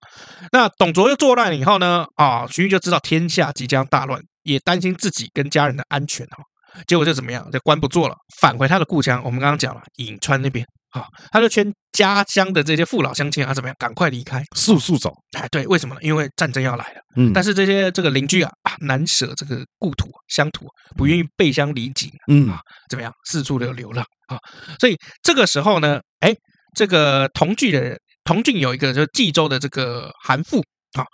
[0.52, 6.38] 那董卓又作乱了以后呢啊，荀彧就知道天下即将大乱，也担心自己跟家人的安全啊。
[6.88, 9.22] 结果就怎么样，这官不做了，返回他的故乡。
[9.24, 10.66] 我们刚刚讲了颍川那边。
[10.92, 15.12] 啊，他就劝家乡的这些父老乡亲啊，怎么样，赶快离开，速速走。
[15.38, 16.00] 哎，对，为什么呢？
[16.02, 17.02] 因为战争要来了。
[17.18, 22.10] 嗯，但是这些这个邻居啊，啊，难舍这个故土乡土，不愿意背乡离井。
[22.28, 22.60] 嗯啊，
[22.90, 24.38] 怎么样，四处的流浪啊。
[24.80, 26.34] 所以这个时候呢，哎，
[26.76, 30.62] 这个同郡的人，同郡有一个就是冀州的这个韩馥
[30.94, 31.06] 啊，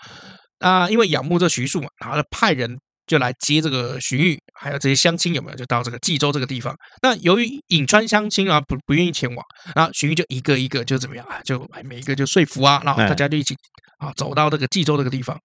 [0.60, 2.78] 啊，因为仰慕这徐庶嘛，然后就派人。
[3.08, 5.58] 就来接这个荀彧，还有这些乡亲有没有？
[5.58, 6.74] 就到这个冀州这个地方。
[7.02, 9.46] 那由于颍川乡亲啊不不愿意前往，
[9.76, 11.42] 然后荀彧就一个一个就怎么样啊？
[11.44, 13.54] 就每一个就说服啊，然后大家就一起
[14.02, 15.40] 啊走到这个冀州这个地方。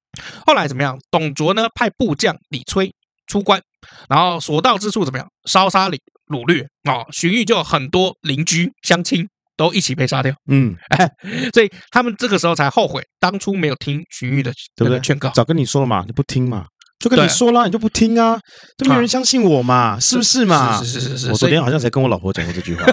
[0.46, 0.98] 后来怎么样？
[1.10, 2.92] 董卓呢派部将李催
[3.26, 3.60] 出关，
[4.08, 5.28] 然后所到之处怎么样？
[5.44, 5.98] 烧杀掳
[6.28, 7.04] 掳掠啊！
[7.12, 10.34] 荀彧就有很多邻居乡亲都一起被杀掉。
[10.48, 11.08] 嗯， 哎，
[11.52, 15.30] 所以他们这个时候才后悔当初没有听荀彧的这个劝告。
[15.30, 16.66] 早跟你说了嘛，你不听嘛。
[16.98, 18.38] 就跟你说啦，你就不听啊，
[18.78, 20.80] 都没有人相信我嘛，是不是嘛？
[20.82, 21.30] 是是是是。
[21.30, 22.84] 我昨天好像才跟我老婆讲过这句话，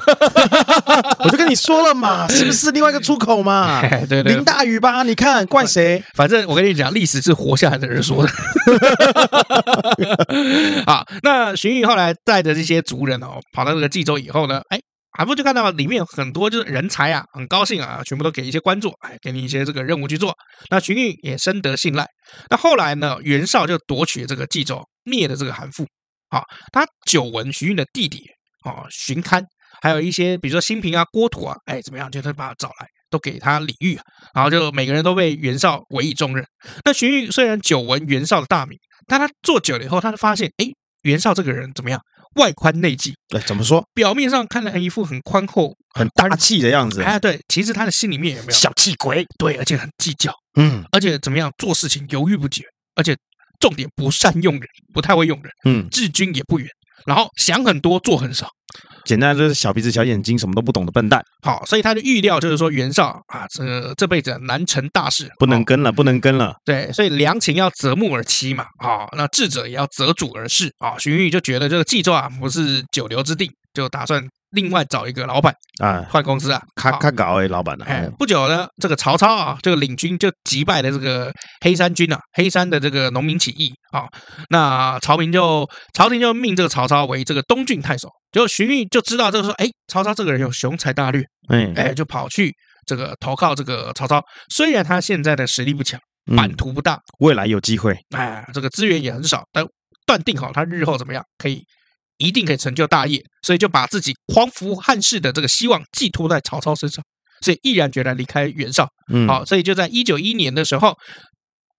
[1.24, 3.82] 我就跟你说了嘛，是不是另外一个出口嘛？
[4.08, 6.04] 对对，林大雨吧，你看怪谁？
[6.16, 8.32] 反正我跟你讲，历史是活下来的人说的。
[10.86, 14.80] 好，那荀彧后来带着这些族人哦，跑到这个冀州以后呢，哎。
[15.16, 20.36] 韩馥就看到里面很多就是人才啊，很高兴啊，全部都给一些官做，哎，给你一些这个任务去做。
[20.70, 22.08] 那荀彧也深得信赖。
[22.50, 25.86] 那后来呢，袁绍就夺取这个冀州，灭了这个韩馥。
[26.30, 26.42] 啊，
[26.72, 28.26] 他久闻荀彧的弟弟
[28.64, 29.46] 啊，荀堪，
[29.84, 34.00] 还有一些比如说新平啊、郭图啊，哎，怎么样，就他把他找来，都给他礼遇。
[34.34, 36.44] 然后就每个人都被袁绍委以重任。
[36.84, 40.66] 那荀彧虽然久闻袁绍的大名，但他做久了以后，他就发现，哎，
[41.04, 42.02] 袁绍这个人怎么样？
[42.36, 43.84] 外宽内忌，对，怎么说？
[43.94, 48.52] 表面上看来一副很宽厚、很大气的样子，哎，对，其实他的心里面有没有？
[48.54, 49.26] 小气鬼？
[49.38, 52.64] 对，而且很计较，嗯，而且怎么样做事情犹豫不决，
[52.96, 53.16] 而且
[53.60, 54.64] 重点不善用人，
[54.94, 56.68] 不太会用人，嗯，治军也不远，
[57.06, 58.48] 然后想很多做很少，
[59.06, 61.24] 简单就是小鼻子小眼睛，什么都不懂的笨蛋。
[61.42, 66.56] 好，所以他就预料就是说袁绍啊，这这辈子难成大事，不能跟了，不能跟了。
[66.64, 70.98] 对，所以良禽要择木而栖嘛，啊，那智者也要择主而事啊。
[70.98, 74.26] 荀彧就觉得这个冀州啊不是久留之地，就打算。
[74.54, 77.86] 另外找一个老板啊，换公司啊，咔咔搞哎，老板呢？
[77.88, 81.32] 哎，不久呢，这个曹操啊，这个领军就击败了这个
[81.62, 84.08] 黑山军啊，黑山的这个农民起义啊，
[84.50, 92.54] 那曹明就朝廷就命这个曹操为这个东郡太守，就荀彧就知道这个说，哎，曹操这个人有雄才大略，哎哎，就跑去
[92.86, 96.00] 这个投靠这个曹操，虽然他现在的实力不强，
[96.38, 99.66] 版图不大，未来有机会，哎，这个资源也很少，但
[100.06, 101.64] 断定好他日后怎么样可以。
[102.18, 107.04] 一定可以成就大业，所以就把自己匡扶汉室的这个希望寄托在曹操身上，
[107.42, 108.88] 所以毅然决然离开袁绍。
[109.12, 110.96] 嗯，好，所以就在一九一一年的时候，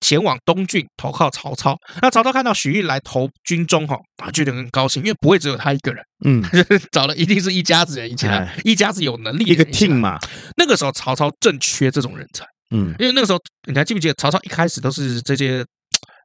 [0.00, 1.76] 前往东郡投靠曹操。
[2.02, 6.42] 那曹操看到荀彧来投军中，哈，他，觉得很高兴，因为不会只有他一个人，嗯，
[6.92, 10.18] 找了一定是一家子人一起来，哎、一家子有能力的一个 team 嘛。
[10.56, 15.64] 那个时候曹操正缺这种人才，嗯，因为那个时候你还记不记得曹操一开始都是这些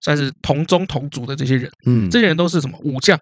[0.04, 3.18] 算是同宗同族的这些人，嗯，这些人都是什么武将。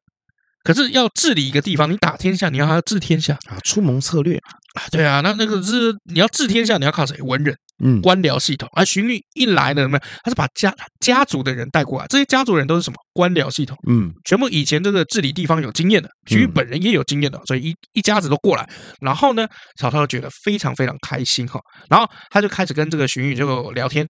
[0.68, 7.16] 可是要治理一个地方，你打天下，你要还要治天下啊，出谋策略啊，对啊，那那个是你要治天下，你要靠谁？
[7.22, 8.68] 文人，嗯，官僚系统。
[8.74, 9.98] 而荀彧一来呢，什么？
[10.26, 12.98] 他是把家家族的人带过来，这些家族人都是什么？
[13.14, 18.70] 官僚系统，嗯，全部以前这个治理地方有经验的，荀彧本人也有经验的，所以一一家子都过来。
[19.00, 19.48] 然后呢，
[19.80, 24.06] 曹操觉得非常非常开心哈，然后他就开始跟这个荀彧就聊天。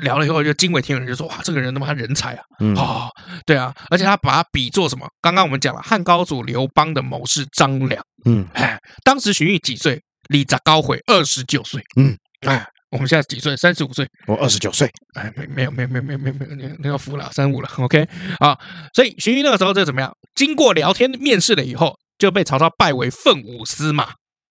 [0.00, 2.42] 聊了以后就惊为天人，就说哇，这个人他妈人才啊！
[2.60, 3.08] 嗯、哦，
[3.44, 5.08] 对啊，而且他把他比作什么？
[5.20, 8.02] 刚刚我们讲了汉高祖刘邦的谋士张良。
[8.24, 10.02] 嗯，哎，当时荀彧几岁？
[10.28, 11.80] 李杂高悔二十九岁。
[11.96, 13.56] 嗯，哎，我们现在几岁？
[13.56, 14.04] 三十五岁。
[14.26, 14.90] 我二十九岁。
[15.14, 17.70] 哎，没没有没有没有没有没有没有，那个服了三五了。
[17.78, 18.06] OK
[18.40, 18.58] 啊，
[18.92, 20.12] 所以荀彧那个时候就怎么样？
[20.34, 24.08] 经过聊天面试了以后，就被曹操拜为奉武司马。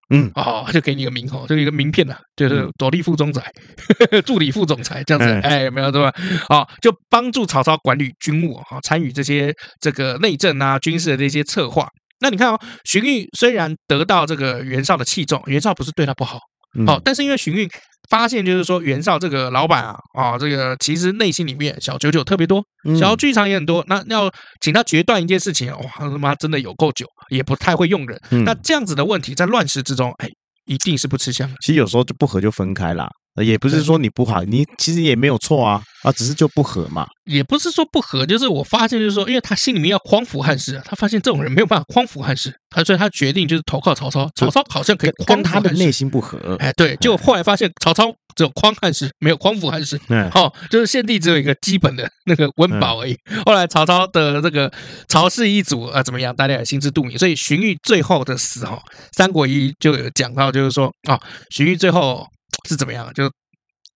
[0.10, 3.44] 嗯，哦，就给你个名号，就一个名片呐，就是左立副中宰，
[4.26, 6.14] 助理副总裁这样子，哎，有没有对吧？
[6.50, 11.88] 哦，就帮助曹操管理军务啊，参与这些这个内政啊、军事的这些策划。
[12.20, 16.40] 那你看哦，荀彧虽然得到这个袁绍的器重，袁绍不是对他不好，
[16.86, 17.70] 好，但是因为荀彧。
[18.10, 22.64] 发现就是说，袁绍这个老板啊，啊，这个其实内心里面小九九特别多，
[23.00, 23.84] 小剧场也很多。
[23.88, 24.32] 那要
[24.62, 28.20] 请他决断一件事情，哇，他妈真的有够久，也不太会用人。
[28.46, 30.30] 那这样子的问题，在乱世之中，哎，
[30.66, 31.56] 一定是不吃香的。
[31.62, 33.10] 其实有时候就不合就分开啦。
[33.44, 37.06] 也不是说你不好，你其实也没有错啊啊，只是就不合嘛。
[37.26, 44.30] 也不是说不合，就是我发现就是说，因为他心里面要匡扶汉室，他发现这种人没有办法匡扶汉室，他所以他决定就是投靠曹操。
[44.36, 50.00] 曹操好像可以匡他的内心不合，哎，对，就后来发现曹操只有匡汉室，没有匡扶汉室。
[50.10, 53.18] 嗯，好，就是献帝只有一个基本的那个温饱而已。
[53.46, 54.72] 后来曹操的这个
[55.08, 57.18] 曹氏一族啊怎么样，大家也心知肚明。
[57.18, 58.80] 所以荀彧最后的死哈，
[59.12, 61.20] 《三国演义》就有讲到，就是说啊，
[61.50, 62.28] 荀彧最后
[62.66, 63.32] 是怎么样，就。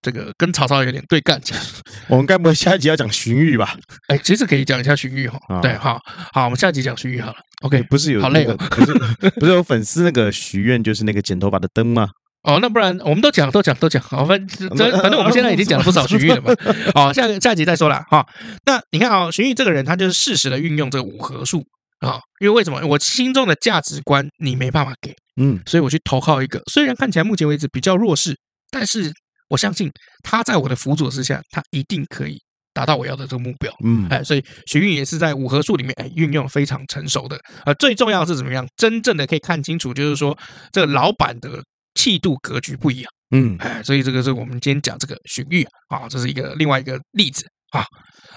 [0.02, 1.38] 这个跟曹操有点对干，
[2.08, 3.76] 我们该不会下一集要讲荀彧吧？
[4.08, 5.60] 哎，其实可以讲一下荀彧哈。
[5.62, 6.00] 对，好
[6.32, 7.38] 好，我们下一集讲荀彧好了。
[7.64, 8.94] OK，不是有好累哦，不是
[9.42, 12.08] 不是有粉丝那个许愿，就是那个剪头发的灯吗？
[12.44, 16.56] 哦，那不然我们都讲都讲都讲，好，反正反正我们现在已经讲了不少荀彧了嘛。
[16.96, 18.26] 好，下个下一集再说了哈。
[18.66, 21.66] 那你看啊，荀彧这个人，他就是适时的运用这个五合术
[22.00, 22.80] 啊，因为为什么？
[22.88, 28.38] 我心中的价值观你没办法给，嗯，所以我去投靠一个，虽然看起来目前为止比较弱势，
[28.70, 29.12] 但是。
[29.50, 29.92] 我相信
[30.22, 32.40] 他在我的辅佐之下，他一定可以
[32.72, 33.74] 达到我要的这个目标。
[33.84, 37.36] 嗯，哎，所以荀彧也是在五合术里面，哎，运用非常成熟的。
[37.66, 38.64] 呃，最重要的是怎么样？
[38.78, 40.38] 真正的可以看清楚，就是说
[40.72, 41.64] 这个老板的
[41.96, 43.12] 气度格局不一样。
[43.32, 47.84] 嗯，哎，所以这个是我们今天讲这个荀彧啊，这是一个另外一个例子啊。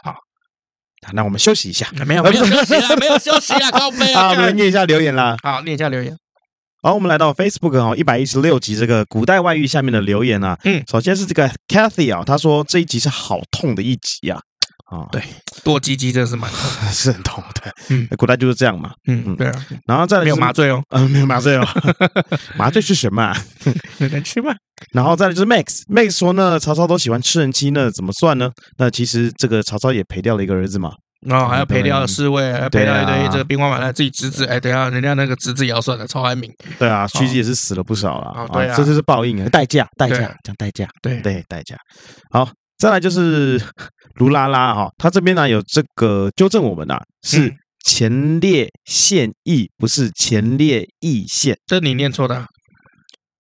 [0.03, 0.17] 好，
[1.13, 1.87] 那我们休息一下。
[2.07, 4.23] 没有，没有 休息啊，没有休息 啊，高飞啊。
[4.23, 5.37] 好，我们念一下留言啦。
[5.43, 6.17] 好，念一下留言。
[6.85, 14.41] 好，我们来到 Facebook 哈，一百一十六集这个古代外遇下面的留言啊，嗯，首先是这个 Cathy 啊，他说这一集是好痛的一集啊，
[14.91, 15.23] 啊，对，
[15.63, 16.59] 剁鸡鸡真的是蛮痛，
[16.91, 21.65] 是很痛的，嗯，古代就是这样嘛，嗯嗯，对啊，然后再来没有麻醉哦， 嗯，没有麻醉哦，
[22.59, 23.33] 麻醉是什么？
[23.99, 24.53] 有人吃吗？
[24.91, 28.51] 然后再来就是 Max，Max 说呢，曹操都喜欢吃人妻那，怎么算呢？
[28.79, 30.91] 那其实这个曹操也赔掉了一个儿子嘛。
[31.27, 36.53] 然后还要赔掉侍卫，还要赔掉一堆这个兵荒马乱，自己侄子，哎，等下人家那个侄子也要算的，曹安民。
[36.79, 38.49] 对啊，其实也是死了不少了。
[38.53, 41.77] 对啊，这就是报应啊，代价，代价，讲代价，对对，代价。
[42.31, 42.49] 好，
[42.79, 43.61] 再来就是
[44.17, 47.55] 卢拉拉哈，他这边呢有这个纠正我们呐，是
[47.85, 52.45] 前列腺液，不是前列液腺，这你念错的。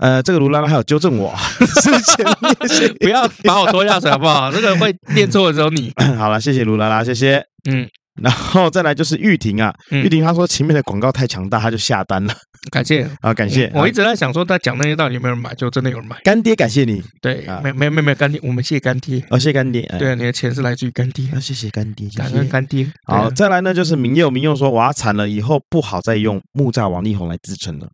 [0.03, 1.33] 呃，这个卢拉拉还有纠正我，
[1.81, 4.51] 是前列腺，不要把我拖下水好不好？
[4.51, 5.93] 这个会念错的只有你。
[6.19, 7.41] 好了，谢谢卢拉拉，谢谢。
[7.71, 7.89] 嗯，
[8.21, 12.35] 然后再来就是玉婷啊，玉婷她说前面的广告太强大，她就下单了。
[12.73, 13.71] 感谢 啊，感谢。
[13.75, 16.17] 我一直在想说，他讲那些到底有没有人买，就真的有人买。
[16.25, 17.01] 干爹，感谢你。
[17.21, 19.25] 对，没没没没干爹，我们谢干爹。
[19.31, 19.83] 哦，谢干爹。
[20.01, 21.29] 对，你的钱是来自于干爹。
[21.33, 22.89] 啊，谢谢干爹，感恩干爹。
[23.07, 27.87] 好，再来呢，就是明佑，明佑说，哇，惨了，以后不好再用木栅王力宏来自称了。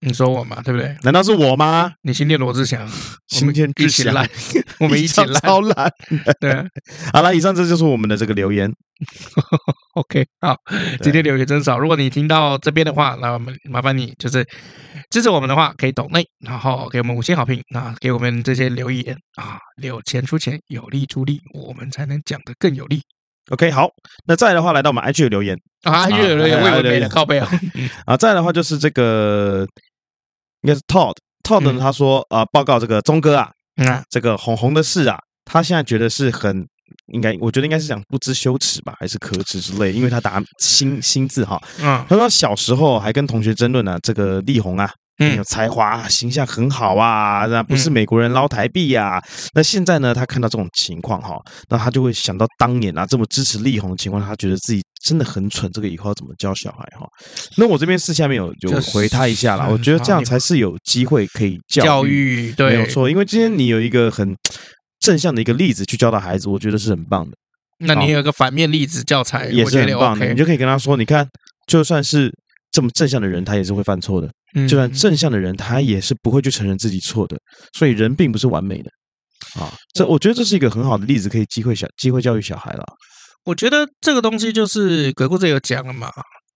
[0.00, 0.96] 你说我嘛，对不对？
[1.02, 1.92] 难道是我吗？
[2.02, 2.88] 你新天罗志祥，
[3.26, 4.28] 新天一起烂，
[4.78, 5.92] 我们一起烂，超烂。
[6.40, 6.54] 对，
[7.12, 8.72] 好了，以上这就是我们的这个留言。
[9.94, 10.56] OK，好，
[11.02, 11.78] 今天留言真少。
[11.78, 14.46] 如果你听到这边的话，那我们麻烦你就是
[15.10, 23.02] 支持我们的话，可以抖内，然后给我们五星好评啊，给我们这些留言啊，有钱出钱，有力出力，我们才能讲得更有力。
[23.50, 23.88] OK，好，
[24.26, 27.50] 那再来的话，来到我们 IG 的留言啊，IG 的留言，为了你靠背啊，
[28.04, 29.66] 啊，再来的话就是这个。
[30.68, 31.80] 应该是 Todd，Todd 呢？
[31.80, 36.66] 他说：“呃，报告这个钟哥啊，嗯，这个红红的事啊，他现在觉得是很
[37.06, 49.20] 应该，我觉得应该是讲不知羞耻吧，还是可耻之类，因为他打新新字哈，嗯，他说小时候还跟同学争论呢，这个力宏啊。”嗯，有才华，形象很好啊，那不是美国人捞台币呀？
[49.52, 51.36] 那现在呢，他看到这种情况哈，
[51.68, 57.06] 那他就会想到当年啊，这么支持力宏的情况，他觉得自己真的很蠢，这个以后要怎么教小孩哈？
[57.56, 64.36] 那我这边私下面有有回他一下啦，我觉得这样才是有机会可以教育，对，没有错，因为今天你有一个很
[65.00, 67.36] 正向的一个例子去教导孩子，我觉得是很棒的。
[67.78, 71.26] 那你有一个反面例子教材也是很棒的，你就可以跟他说，你看，
[71.66, 72.32] 就算是
[72.70, 74.28] 这么正向的人，他也是会犯错的。
[74.66, 77.36] 就算正向的人，他也是不会去承认自己错的，
[77.76, 78.90] 所以人并不是完美的
[79.60, 79.72] 啊。
[79.92, 82.84] 这我觉得这是一个很好的例子，可以机会小机会教育小孩了。
[83.44, 86.10] 我觉得这个东西就是鬼谷子有讲了嘛，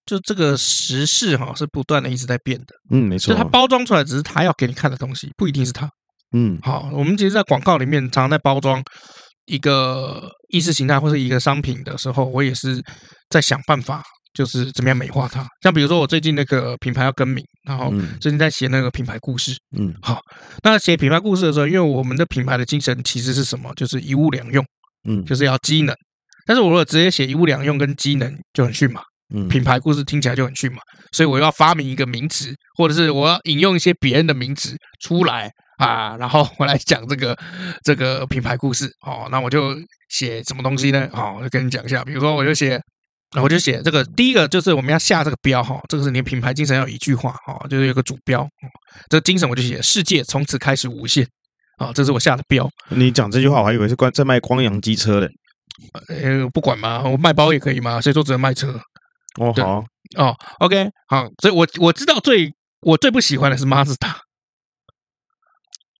[0.07, 2.75] 就这个时事哈是不断的一直在变的。
[2.91, 3.33] 嗯，没错。
[3.33, 5.89] 就它包装出来只是他要给你看的东西，不一定是他。
[6.35, 8.83] 嗯，好，我们其实，在广告里面常常在包装
[9.45, 12.83] 一个意识形态或者一个商品的时候，我也是
[13.29, 14.03] 在想办法。
[14.35, 20.21] 就是怎么样美化它，像比如说我最近那个品牌要更名，然后最近在写那个品牌故事，嗯，好，
[20.65, 23.73] 那写品牌故事的时候，因为我们的品牌的精神其实是什么？
[23.77, 24.65] 就是一物两用，
[25.09, 25.95] 嗯，就是要机能。
[26.45, 29.01] 但是我如果直接写一物两用跟机能就很逊嘛，
[29.33, 30.79] 嗯，品牌故事听起来就很逊嘛，
[31.13, 35.49] 所以我要发明一个名词，或者是我要引用一些别人的名词出来
[35.79, 37.39] 啊，然后我来讲这个
[37.85, 39.77] 这个品牌故事，哦，那我就
[40.09, 41.09] 写什么东西呢？
[41.13, 42.81] 哦，我就跟你讲一下，比如说我就写。
[43.41, 48.47] 我就写这个，第一个就是我们要下这个标哈，这个是你的品牌精神要有一句话哈，就是有个主标，
[49.09, 51.27] 这个精神我就写世界从此开始无限，
[51.79, 52.69] 啊，这是我下的标。
[52.91, 55.31] 你讲这句话，我还以为是关在卖光阳机车的，
[56.09, 58.79] 呃，不管嘛，我卖包也可以嘛，所以说只能卖车？
[59.41, 59.85] 哦好，
[60.17, 62.53] 哦，OK，好，所以我我知道最
[62.83, 64.17] 我最不喜欢的是 Mazda。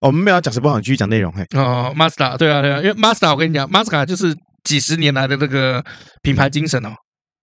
[0.01, 1.43] 我们没有讲什么不好，继续讲内容嘿。
[1.57, 5.83] 哦，马自达，对啊对啊，因为马自达我跟你讲，马自达就是几十年来的这个
[6.21, 6.93] 品牌精神哦。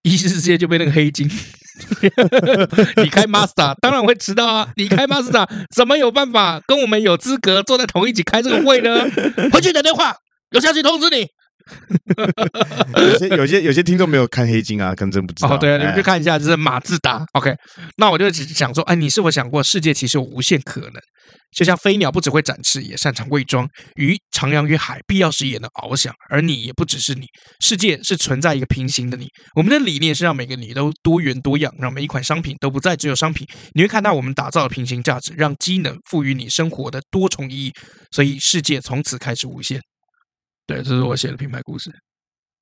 [0.03, 1.29] 一时之间就被那个黑金，
[3.03, 4.69] 你开 Master 当然会迟到啊！
[4.77, 9.05] 你开 Master 怎么有办法跟我们有资格坐在同一起开这个会呢？
[9.53, 10.15] 回去打电话，
[10.53, 11.27] 有消息通知你。
[12.97, 15.55] 有些有些有些听众没有看黑金啊，可能真不知道。
[15.55, 17.25] 哦，对啊，你们去看一下，这是马自达。
[17.33, 17.55] OK，
[17.97, 21.01] 那我就想说，哎，你是否想过，世界其实有无限可能？
[21.57, 26.15] 就像飞鸟不只会展翅，也擅长伪装；鱼徜徉于海，必要时也能翱翔。
[26.29, 27.27] 而你也不只是你，
[27.61, 29.27] 世界是存在一个平行的你。
[29.57, 33.45] 我们的理念是让每个你都多元多样，让每一款商品都不再只有商品。
[33.75, 37.73] 你会看到我们打造的平行价值，让机能赋予你生活的多重意义。
[38.13, 39.81] 所以世界从此开始无限。
[40.71, 41.91] 对，这是我写的品牌故事。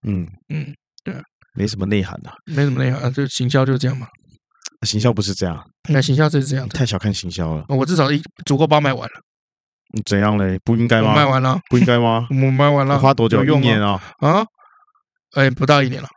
[0.06, 1.14] 嗯嗯，对，
[1.54, 4.06] 没什么内涵的，没什么内涵，就行销就是这样嘛。
[4.86, 7.66] 行销不是这样，那行销就是这样，太小看行销了。
[7.68, 9.20] 我至少一足够包卖完了。
[9.92, 10.58] 你怎样嘞？
[10.64, 11.14] 不应该吗？
[11.14, 12.26] 卖完了，不应该吗？
[12.30, 13.44] 我卖完了，花多久？
[13.44, 14.00] 用一年啊？
[14.20, 14.46] 啊？
[15.32, 16.08] 哎，不到一年了，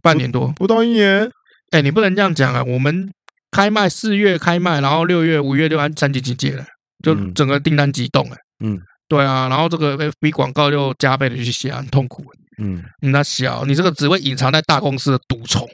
[0.00, 1.30] 半年多，不到一年。
[1.72, 2.64] 哎，你不能这样讲啊！
[2.64, 3.12] 我们
[3.50, 6.64] 开卖四月开卖，然后六月、五月就按三级警戒了，
[7.04, 8.36] 就整个订单急冻了。
[8.64, 12.24] 嗯，对啊，然后这个 FB 广告就加倍的去写，很痛苦。
[12.58, 15.66] 嗯，那小，你这个只会隐藏在大公司的毒虫，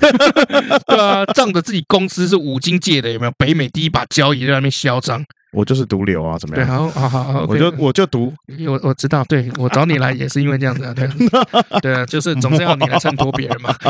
[0.86, 3.32] 对啊，仗着自己公司是五金界的，有没有？
[3.36, 5.22] 北美第一把交椅在那边嚣张，
[5.52, 6.66] 我就是毒瘤啊，怎么样？
[6.66, 8.32] 对，好好好，我就我就毒，
[8.66, 11.08] 我我知道，对我找你来也是因为这样子啊，对，
[11.80, 13.74] 对啊，就是总是要你来衬托别人嘛。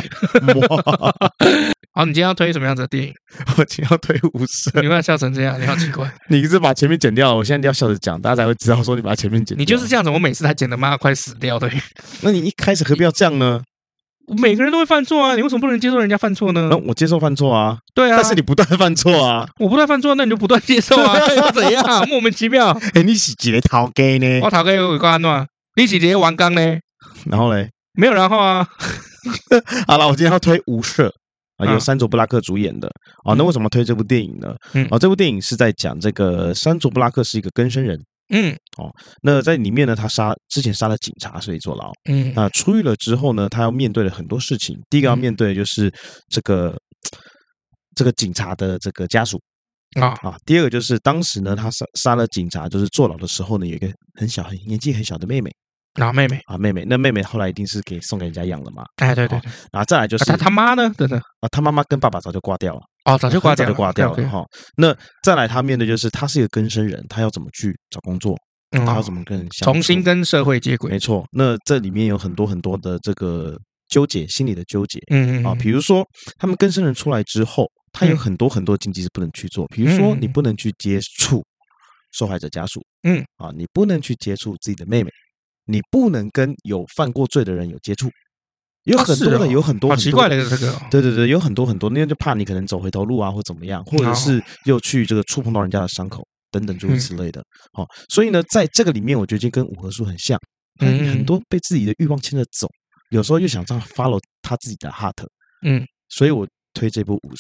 [1.93, 3.13] 好，你今天要推什么样子的电影？
[3.57, 4.73] 我今天要推无声。
[4.77, 6.09] 你不要笑成这样，你好奇怪。
[6.29, 9.61] 你是把前面剪掉了，我现在要笑着讲，大家才会知道说你把前面剪掉。
[9.61, 11.69] 你就是这样子，我每次才剪的妈快死掉的。
[12.21, 13.61] 那你一开始何必要这样呢？
[14.37, 16.69] 每个人都会犯错啊，你为什么不能接受人家犯错呢？
[16.71, 22.09] 那我接受犯错啊，对啊，但是你不断犯错啊，我不断犯错，那你就不断接受啊，又怎样？
[22.09, 22.71] 莫名其妙。
[22.95, 24.41] 哎，你是几个头家呢？
[24.43, 26.79] 我头家有关喏，你是几个王刚呢？
[27.27, 27.71] 然后嘞？
[27.95, 28.67] 没有然后啊。
[29.87, 31.11] 好了，我今天要推无赦
[31.57, 32.89] 啊，由山卓布拉克主演的
[33.25, 33.35] 啊。
[33.37, 34.55] 那为什么推这部电影呢？
[34.75, 38.01] 嗯，啊，这部电影是在讲这个山卓布拉克是一个更生人。
[38.31, 38.91] 嗯，哦，
[39.23, 41.91] 那在里面呢，他杀之前杀了警察，所以坐牢。
[42.11, 44.79] 嗯，那出狱了之后呢，他要面对了很多事情。
[44.91, 45.93] 第一个要面对的就是
[46.29, 46.77] 这个
[47.95, 49.41] 这个警察的这个家属
[50.01, 50.37] 啊啊。
[50.45, 55.51] 第二个就是当时呢，他杀杀了警察，就是坐牢的时候呢，有一个很小、很年纪很小的妹妹。
[56.01, 58.85] 啊，妹妹啊，妹妹，那妹妹后来一定是给送给人家养了嘛？
[58.97, 59.51] 哎，对对对。
[59.73, 60.93] 然后再来就是他他妈呢？
[60.97, 62.81] 真的啊，他妈妈跟爸爸早就挂掉了。
[63.05, 64.45] 哦，早就挂掉，早就挂掉了哈。
[64.77, 68.37] 那再来，他面对就是他是一个更生人，他要怎么去找工作？
[68.71, 70.91] 他要怎么跟人重新跟社会接轨？
[70.91, 71.25] 没错。
[71.33, 73.57] 那这里面有很多很多的这个
[73.89, 74.99] 纠结，心理的纠结。
[75.11, 76.07] 嗯嗯啊，比如说
[76.39, 81.43] 他们更生人出来之后，他有很多很多禁忌是不能去做，比如说你不能去接触
[82.13, 82.85] 受害者家属。
[83.05, 85.11] 嗯啊，你不能去接触自己的妹妹。
[85.69, 88.09] 你不能跟有犯过罪的人有接触，
[88.85, 97.45] 有很多的，有很多很奇怪的这个，对对对，有很多很多，那就怕你可能走回头路啊，或怎么样，或者是又去这个触碰到人家的伤口等等诸如此类的。
[97.73, 100.39] 好，所以呢，在这个里面，我觉得跟五合数很像，
[100.81, 102.67] 很很多被自己的欲望牵着走，
[103.11, 105.13] 有时候又想这样 follow 他自己的 heart，
[105.67, 107.37] 嗯，所以我推这部无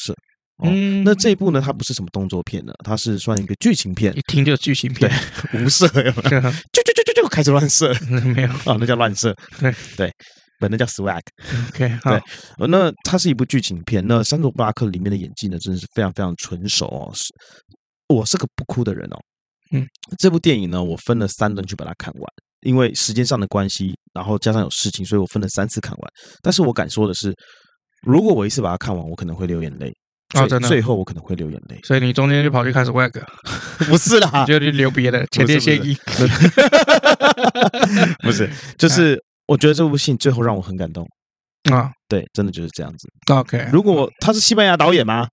[0.66, 0.70] 赦。
[0.70, 5.10] 嗯，那这一部呢，它不是什么动作片呢，它是算一个剧情片，一听就是剧情片，
[5.54, 7.92] 无色，就就就就就开始乱射，
[8.34, 8.48] 没有。
[8.48, 9.74] 啊，那叫乱射， 对。
[9.96, 10.12] 对，
[10.60, 17.26] 本来叫 swag，OK，对，那它是一部剧情片，那山卓布拉克里面的演技呢，真的是非常非常纯熟哦，是，
[18.08, 19.16] 我是个不哭的人哦，
[19.72, 19.86] 嗯，
[20.18, 22.22] 这部电影呢，我分了三轮去把它看完，
[22.62, 27.32] 因为时间上的关系，然后加上有事情，所以我分了三次看完，但是我敢说的是，
[28.02, 29.92] 如果我一次把它看完，我可能会流眼泪。
[30.34, 33.12] 啊，真的，最后我可能会流眼泪，所以你中间就跑去看 swag，
[33.88, 35.96] 不是啦， 就去流别的前列腺液，
[38.22, 41.08] 不是，就是我觉得这部戏最后让我很感动。
[41.72, 43.08] 啊，对，真的就是这样子。
[43.32, 45.26] OK，如果他是西班牙导演吗？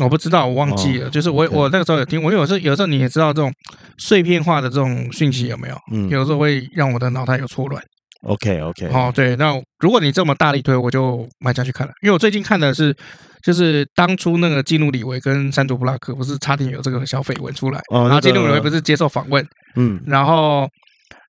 [0.00, 1.10] 我不知道，我忘记了。
[1.10, 3.52] 就是我我那个时候有听，我有时候有时候你也知道这种
[3.98, 5.76] 碎片化的这种讯息有没有？
[5.92, 7.82] 嗯，有时候会让我的脑袋有错乱。
[8.22, 12.94] OK OK，哦对，那如果你这么大力推，我就买下去看了，因为我最近看的是。
[13.42, 20.68] 就是当初那个基努里维跟山卓布拉克不是差点有这个小绯闻出来，然后基努里维不是接受访问，嗯，然后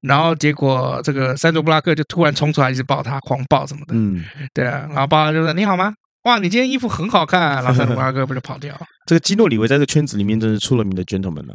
[0.02, 5.94] 然后结果这个山卓布拉克就突然冲出来一直抱他，狂抱什么的，嗯，对啊，然后抱他就说你好吗？
[6.24, 8.74] 哇，你今天衣服很好看，然后山卓布拉克不就跑掉？
[9.08, 11.54] 这个基努里维在这个圈子里面真是出了名的 gentleman 了。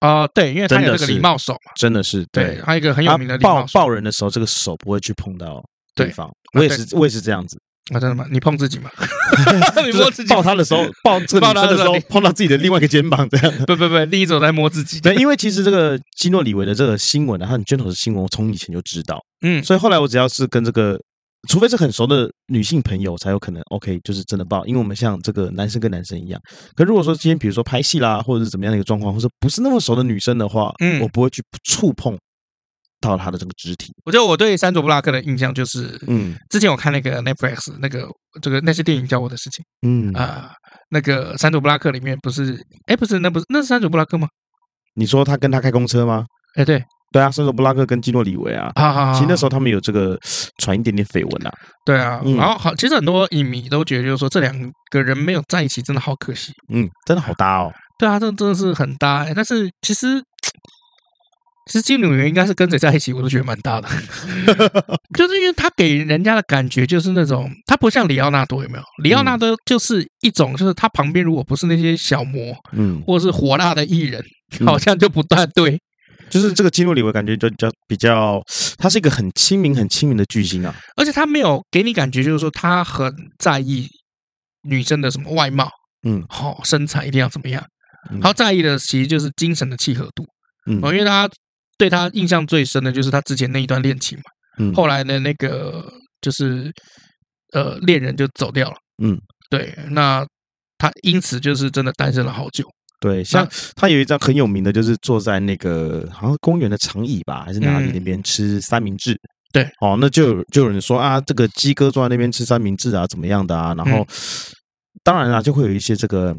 [0.00, 5.64] 啊，对，因为他有这个礼貌手嘛，真的是对，他一个很有名的礼貌手，抱抱人的时候，这个手不会去碰到
[5.94, 7.58] 对方，我也是，我也是这样子。
[7.94, 8.26] 啊，真的吗？
[8.30, 8.90] 你碰自己吗？
[9.86, 13.52] 你摸自己抱他的时候， 抱这个女生的时候，碰到自己的另外一个肩膀，这样。
[13.66, 15.00] 不 不不，另一种在摸自己。
[15.00, 19.20] 对，因为其实这个基诺里维的这个新闻呢，他很 gentle 的新闻，我从以前就知道。
[19.42, 20.98] 嗯，所以后来我只要是跟这个，
[21.48, 24.66] 除非是很熟的女性朋友，才有可能 OK，就是真的抱。
[24.66, 26.40] 因为我们像这个男生跟男生一样。
[26.74, 32.18] 可如果说今天比如说拍戏啦，或者是怎么样的一个状况，或者不是那么熟的女生的话，嗯，我不会去触碰。
[33.00, 38.08] 到他的这个肢体，我觉得我对山卓布拉克的印象就是，嗯，之前我看那个 Netflix 那个
[38.40, 40.12] 这个那些电影教我的事情，嗯。
[40.14, 40.52] 啊，
[40.90, 44.28] 那个山卓布拉克里面不是，哎，不是，那不是那是山卓布拉克吗？
[44.94, 46.24] 你说他跟他开公车吗？
[46.54, 46.82] 哎，对。
[47.12, 48.70] 对啊，珊卓布拉克跟基诺里维啊，
[49.14, 50.18] 其实那时候他们有这个
[50.58, 51.52] 传一点点绯闻啊，
[51.84, 54.54] 对啊，然后好，其实很多影迷都觉得就是说这两
[54.90, 60.22] 个人没有在一起，真的好可惜，嗯，真的好搭哦，对啊，这真的是很搭，哎，但是其实。
[61.66, 63.88] 其实基努李维应该是跟谁在一起，我都觉得蛮大的，
[65.18, 68.84] 就是因为他给人家的感觉就是那种，他不像里奥纳多，有没有？
[69.02, 74.24] 里奥纳多就是一种，就是他旁边如果不是那些小魔，嗯，或者是火辣的艺人，
[74.64, 75.78] 好像就不大对。
[76.30, 78.40] 就是这个基努里维感觉就比较比较，
[78.78, 83.88] 他是一个很亲民、很亲民的巨星啊，而且他没有给你感觉就是说他很在意
[84.62, 85.68] 女生的什么外貌，
[86.04, 87.64] 嗯，好身材一定要怎么样，
[88.20, 90.24] 他在意的其实就是精神的契合度，
[90.70, 91.28] 嗯，因为他。
[91.78, 94.24] 对他印象最深的就是他之前那一段恋情嘛，
[94.58, 96.72] 嗯，后来的那个就是
[97.52, 99.20] 呃恋人就走掉了，嗯，
[99.50, 100.26] 对，那
[100.78, 102.64] 他因此就是真的单身了好久，
[103.00, 109.18] 对，像他有一张很有名的，就是坐在那个好像公园的长椅吧，还是哪里那边吃三明治，
[109.52, 114.06] 对，哦，那就就有人说啊，这个鸡哥坐在那边吃三明治啊，怎么样的啊，然后
[115.04, 116.36] 当然啊，就会有一些这个。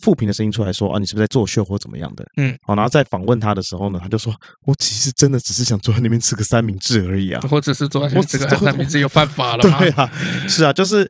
[0.00, 2.24] 负评的声音出来说啊，你是不是在作秀或怎么样的？
[2.36, 4.34] 嗯，好，然后在访问他的时候呢，他就说，
[4.66, 9.78] 我其实真的只是想坐在那边吃个三明治而已啊，我只是坐在那边吃个三明治又犯法了吗？
[9.82, 10.10] 对啊，
[10.48, 11.08] 是啊，就是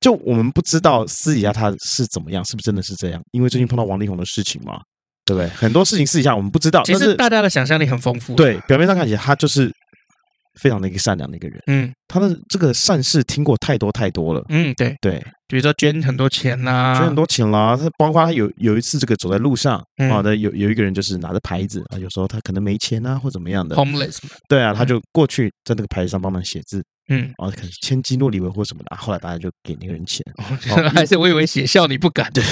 [0.00, 3.20] 就我们不知道私底下他是怎么样，是不是真的是这样？
[3.32, 4.80] 因为最近碰到王力宏的事情嘛，
[5.24, 5.48] 对不对？
[5.50, 8.34] 很多事情私底下我们不知道，其实大家的想象力很丰富。
[8.34, 9.70] 对，表面上看起来他就是
[10.60, 11.62] 非常的一个善良的一个人。
[11.66, 14.42] 嗯，他的这个善事听过太多太多了。
[14.48, 17.76] 嗯，对对，比如说捐很多钱呐、啊，捐很多钱啦。
[17.76, 19.78] 他包括他有有一次这个走在路上，
[20.08, 24.18] 好、嗯、的有有一个人就是拿着牌子啊，有时候他可能没钱啊或怎么样的，homeless。
[24.48, 26.80] 对啊，他就过去在那个牌子上帮忙写字。
[27.12, 30.24] 嗯，哦，可能签基努里维或什么的，后来大家就给那个人钱。
[30.36, 30.44] 哦、
[30.94, 32.44] 还是我以为写笑你不敢，对，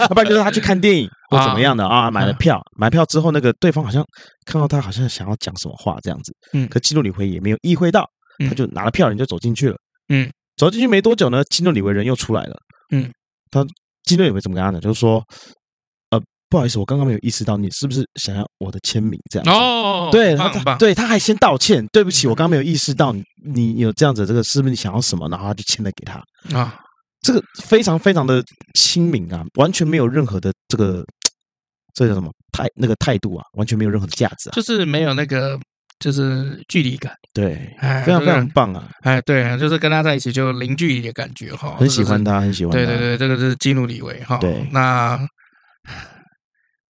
[0.00, 4.04] 要 不然就是他去看电影或怎么样的啊，买了票，买票之后那个对方好像
[4.44, 8.04] 看到他好像想要讲什么话这样子，嗯，可基努里维也没有意会到，
[8.48, 9.76] 他就拿了票人就走进去了，
[10.08, 12.56] 嗯，走进去没多久呢，基努李维人又出来了，
[12.90, 13.10] 嗯，
[13.50, 13.64] 他
[14.04, 14.80] 基努李维怎么跟他讲？
[14.80, 15.22] 就是说。
[16.10, 20.10] 呃不好意思，我刚刚没有意识到你是不是想要我的签名这样子哦。
[20.12, 25.26] 对，他对他还先道歉，对不起，我刚刚没有意识到你你有这样子，这个是不是你想要什么？
[25.30, 26.22] 然后他就签了给他
[26.54, 26.78] 啊，
[27.22, 28.44] 这个非常非常的
[28.74, 31.02] 亲民啊，完全没有任何的这个
[31.94, 35.58] 这叫什么态那个态度啊，完全没有任何的价值啊，就是没有那个
[36.02, 37.54] 就是距离感，对，
[38.04, 45.18] 非常非常棒啊，哎，对，就是跟他在一起就零距离的感觉哈，很喜欢他，很喜欢他，对对对，这个是基努李维哈，对，那。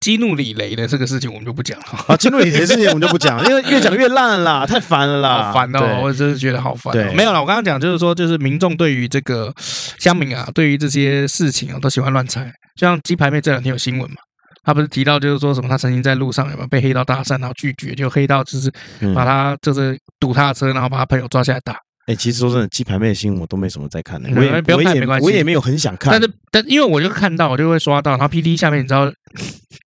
[0.00, 1.86] 基努李雷的这个事情我们就不讲了。
[2.08, 6.92] 啊，基努李雷的事情我们就不讲， 因为越讲越烂了啦，太烦了啦，好烦哦，我真是觉得好烦。
[6.92, 9.54] 对，没有了，我刚刚讲就是说，就是民众对于这个
[10.00, 12.52] 乡民啊，对于这些事情啊，都喜欢乱猜。
[12.74, 14.16] 就像鸡排妹这两天有新闻嘛，
[14.64, 18.72] 他不是提到就是说什么，他曾经在路上有没有被黑道搭讪，然后拒绝，就黑道就是
[19.14, 21.76] 把他就是堵他的车，然后把他朋友抓下来打。
[22.06, 26.10] 哎，其实说真的，鸡排妹的新闻我都没什么在看的，我也不要看没关系，我也没有很想看。
[26.12, 29.12] 但是，但因为我就看到，我就会刷到，然后 PTT 下面你知道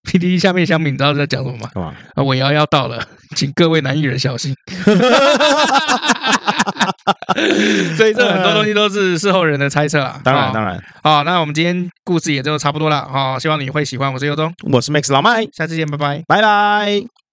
[0.04, 1.92] ，PTT 下面下面你知道在讲什么吗？
[2.14, 4.54] 啊，尾牙要到了，请各位男艺人小心。
[7.96, 10.20] 所以这很多东西都是事后人的猜测啊。
[10.24, 10.82] 当然，当然。
[11.02, 13.06] 好，那我们今天故事也就差不多了。
[13.08, 14.12] 好，希望你会喜欢。
[14.12, 17.25] 我是尤忠，我是 Max 老麦，下次见，拜拜，拜拜。